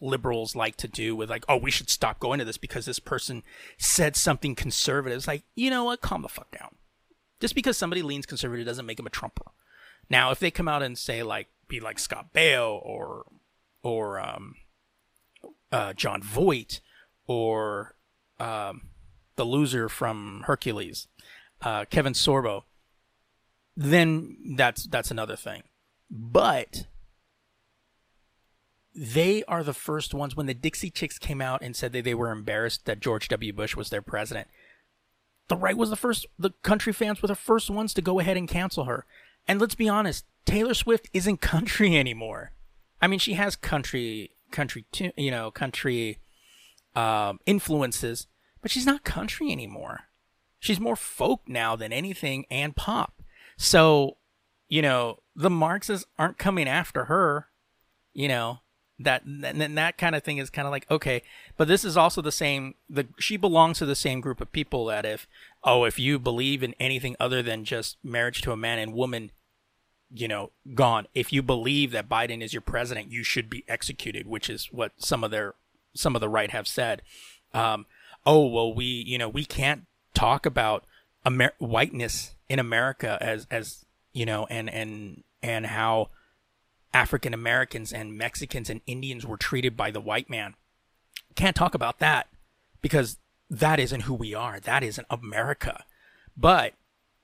[0.00, 2.98] liberals like to do with like, oh, we should stop going to this because this
[2.98, 3.44] person
[3.78, 5.16] said something conservative.
[5.16, 6.00] It's like, you know what?
[6.00, 6.74] Calm the fuck down
[7.42, 9.50] just because somebody leans conservative doesn't make them a Trumper.
[10.08, 13.26] Now, if they come out and say like be like Scott Baio or
[13.82, 14.54] or um,
[15.72, 16.80] uh, Jon Voight
[17.26, 17.96] or
[18.38, 18.82] um,
[19.34, 21.08] the loser from Hercules,
[21.62, 22.62] uh, Kevin Sorbo,
[23.76, 25.64] then that's that's another thing.
[26.08, 26.86] But
[28.94, 32.14] they are the first ones when the Dixie Chicks came out and said that they
[32.14, 33.52] were embarrassed that George W.
[33.52, 34.46] Bush was their president
[35.52, 38.38] the right was the first, the country fans were the first ones to go ahead
[38.38, 39.04] and cancel her.
[39.46, 42.52] And let's be honest, Taylor Swift isn't country anymore.
[43.02, 46.20] I mean, she has country, country, you know, country
[46.96, 48.28] um, influences,
[48.62, 50.04] but she's not country anymore.
[50.58, 53.20] She's more folk now than anything and pop.
[53.58, 54.16] So,
[54.68, 57.48] you know, the Marxists aren't coming after her.
[58.14, 58.60] You know,
[59.04, 61.22] that and that kind of thing is kind of like okay
[61.56, 64.86] but this is also the same the she belongs to the same group of people
[64.86, 65.26] that if
[65.64, 69.30] oh if you believe in anything other than just marriage to a man and woman
[70.14, 74.26] you know gone if you believe that biden is your president you should be executed
[74.26, 75.54] which is what some of their
[75.94, 77.02] some of the right have said.
[77.54, 77.86] Um,
[78.24, 79.84] oh well we you know we can't
[80.14, 80.84] talk about
[81.26, 86.08] Amer- whiteness in america as as you know and and and how
[86.94, 90.54] African Americans and Mexicans and Indians were treated by the white man.
[91.34, 92.28] Can't talk about that
[92.80, 93.18] because
[93.48, 94.60] that isn't who we are.
[94.60, 95.84] That isn't America.
[96.36, 96.74] But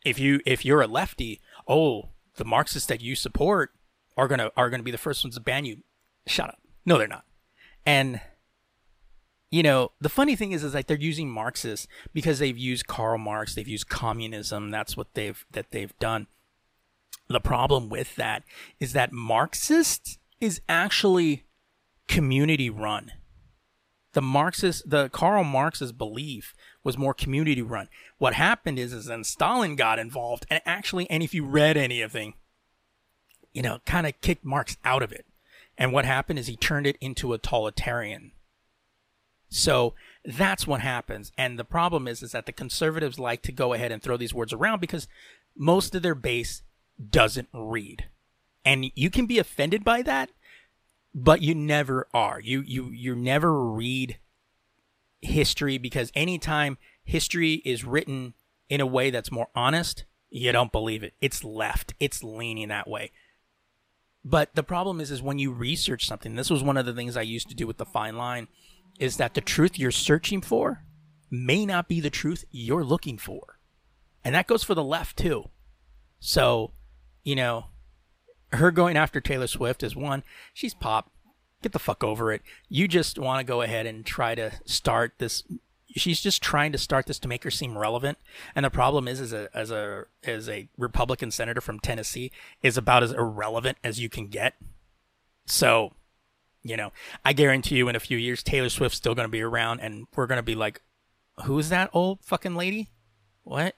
[0.05, 3.73] if you if you're a lefty, oh, the Marxists that you support
[4.16, 5.79] are gonna are gonna be the first ones to ban you.
[6.27, 6.59] Shut up.
[6.85, 7.25] No, they're not.
[7.85, 8.21] And
[9.51, 13.19] you know, the funny thing is, is like they're using Marxists because they've used Karl
[13.19, 14.71] Marx, they've used communism.
[14.71, 16.27] That's what they've that they've done.
[17.29, 18.43] The problem with that
[18.81, 21.45] is that Marxist is actually
[22.07, 23.12] community run.
[24.14, 27.89] The Marxist, the Karl Marx's belief was more community run.
[28.16, 32.35] What happened is, is then Stalin got involved and actually, and if you read anything,
[33.53, 35.26] you know, kind of kicked Marx out of it.
[35.76, 38.33] And what happened is he turned it into a totalitarian.
[39.51, 41.31] So that's what happens.
[41.39, 44.35] And the problem is, is that the conservatives like to go ahead and throw these
[44.35, 45.07] words around because
[45.57, 46.62] most of their base
[47.11, 48.07] doesn't read.
[48.64, 50.30] And you can be offended by that,
[51.14, 52.40] but you never are.
[52.40, 54.18] You you you never read
[55.20, 58.34] history because anytime history is written
[58.68, 61.14] in a way that's more honest, you don't believe it.
[61.20, 61.94] It's left.
[61.99, 63.12] It's leaning that way.
[64.24, 67.16] But the problem is is when you research something, this was one of the things
[67.16, 68.49] I used to do with the fine line,
[68.99, 70.84] is that the truth you're searching for
[71.30, 73.59] may not be the truth you're looking for.
[74.24, 75.49] And that goes for the left too.
[76.20, 76.72] So
[77.25, 77.66] you know,
[78.53, 80.23] her going after Taylor Swift is one,
[80.55, 81.11] she's pop.
[81.62, 82.43] Get the fuck over it.
[82.69, 85.43] You just want to go ahead and try to start this.
[85.97, 88.19] She's just trying to start this to make her seem relevant.
[88.55, 92.31] And the problem is, as a as a as a Republican senator from Tennessee,
[92.62, 94.55] is about as irrelevant as you can get.
[95.47, 95.95] So,
[96.62, 96.93] you know,
[97.25, 100.07] I guarantee you, in a few years, Taylor Swift's still going to be around, and
[100.14, 100.83] we're going to be like,
[101.45, 102.91] "Who's that old fucking lady?"
[103.43, 103.75] What?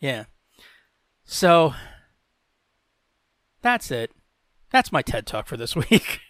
[0.00, 0.24] Yeah.
[1.24, 1.74] So
[3.64, 4.12] that's it.
[4.70, 6.20] That's my TED Talk for this week.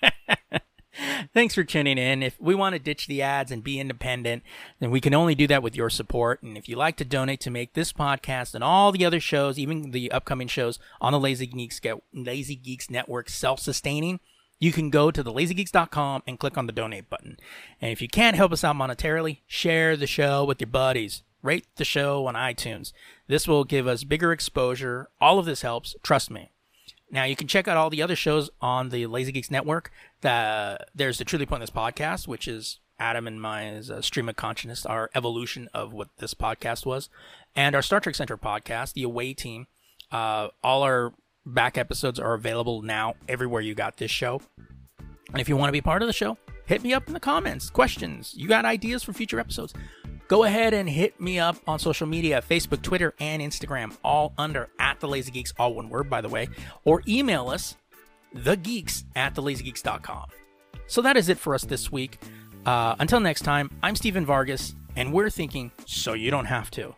[1.34, 2.22] Thanks for tuning in.
[2.22, 4.44] If we want to ditch the ads and be independent,
[4.78, 6.42] then we can only do that with your support.
[6.44, 9.58] And if you like to donate to make this podcast and all the other shows,
[9.58, 14.20] even the upcoming shows on the Lazy Geeks get Lazy Geeks Network self-sustaining,
[14.60, 17.38] you can go to thelazygeeks.com and click on the donate button.
[17.80, 21.24] And if you can't help us out monetarily, share the show with your buddies.
[21.42, 22.92] Rate the show on iTunes.
[23.26, 25.08] This will give us bigger exposure.
[25.20, 25.96] All of this helps.
[26.02, 26.53] Trust me.
[27.14, 29.92] Now you can check out all the other shows on the Lazy Geeks Network.
[30.22, 34.84] The, there's the Truly Pointless podcast, which is Adam and my uh, stream of consciousness,
[34.84, 37.08] our evolution of what this podcast was,
[37.54, 39.68] and our Star Trek Center podcast, the Away Team.
[40.10, 41.14] Uh, all our
[41.46, 44.40] back episodes are available now everywhere you got this show.
[44.98, 46.36] And if you want to be part of the show,
[46.66, 47.70] hit me up in the comments.
[47.70, 48.34] Questions.
[48.36, 49.72] You got ideas for future episodes?
[50.28, 54.68] go ahead and hit me up on social media Facebook, Twitter, and Instagram, all under
[54.78, 56.48] at the Lazy Geeks, all one word, by the way,
[56.84, 57.76] or email us,
[58.34, 60.26] thegeeks at thelazygeeks.com.
[60.86, 62.18] So that is it for us this week.
[62.66, 66.94] Uh, until next time, I'm Steven Vargas, and we're thinking so you don't have to.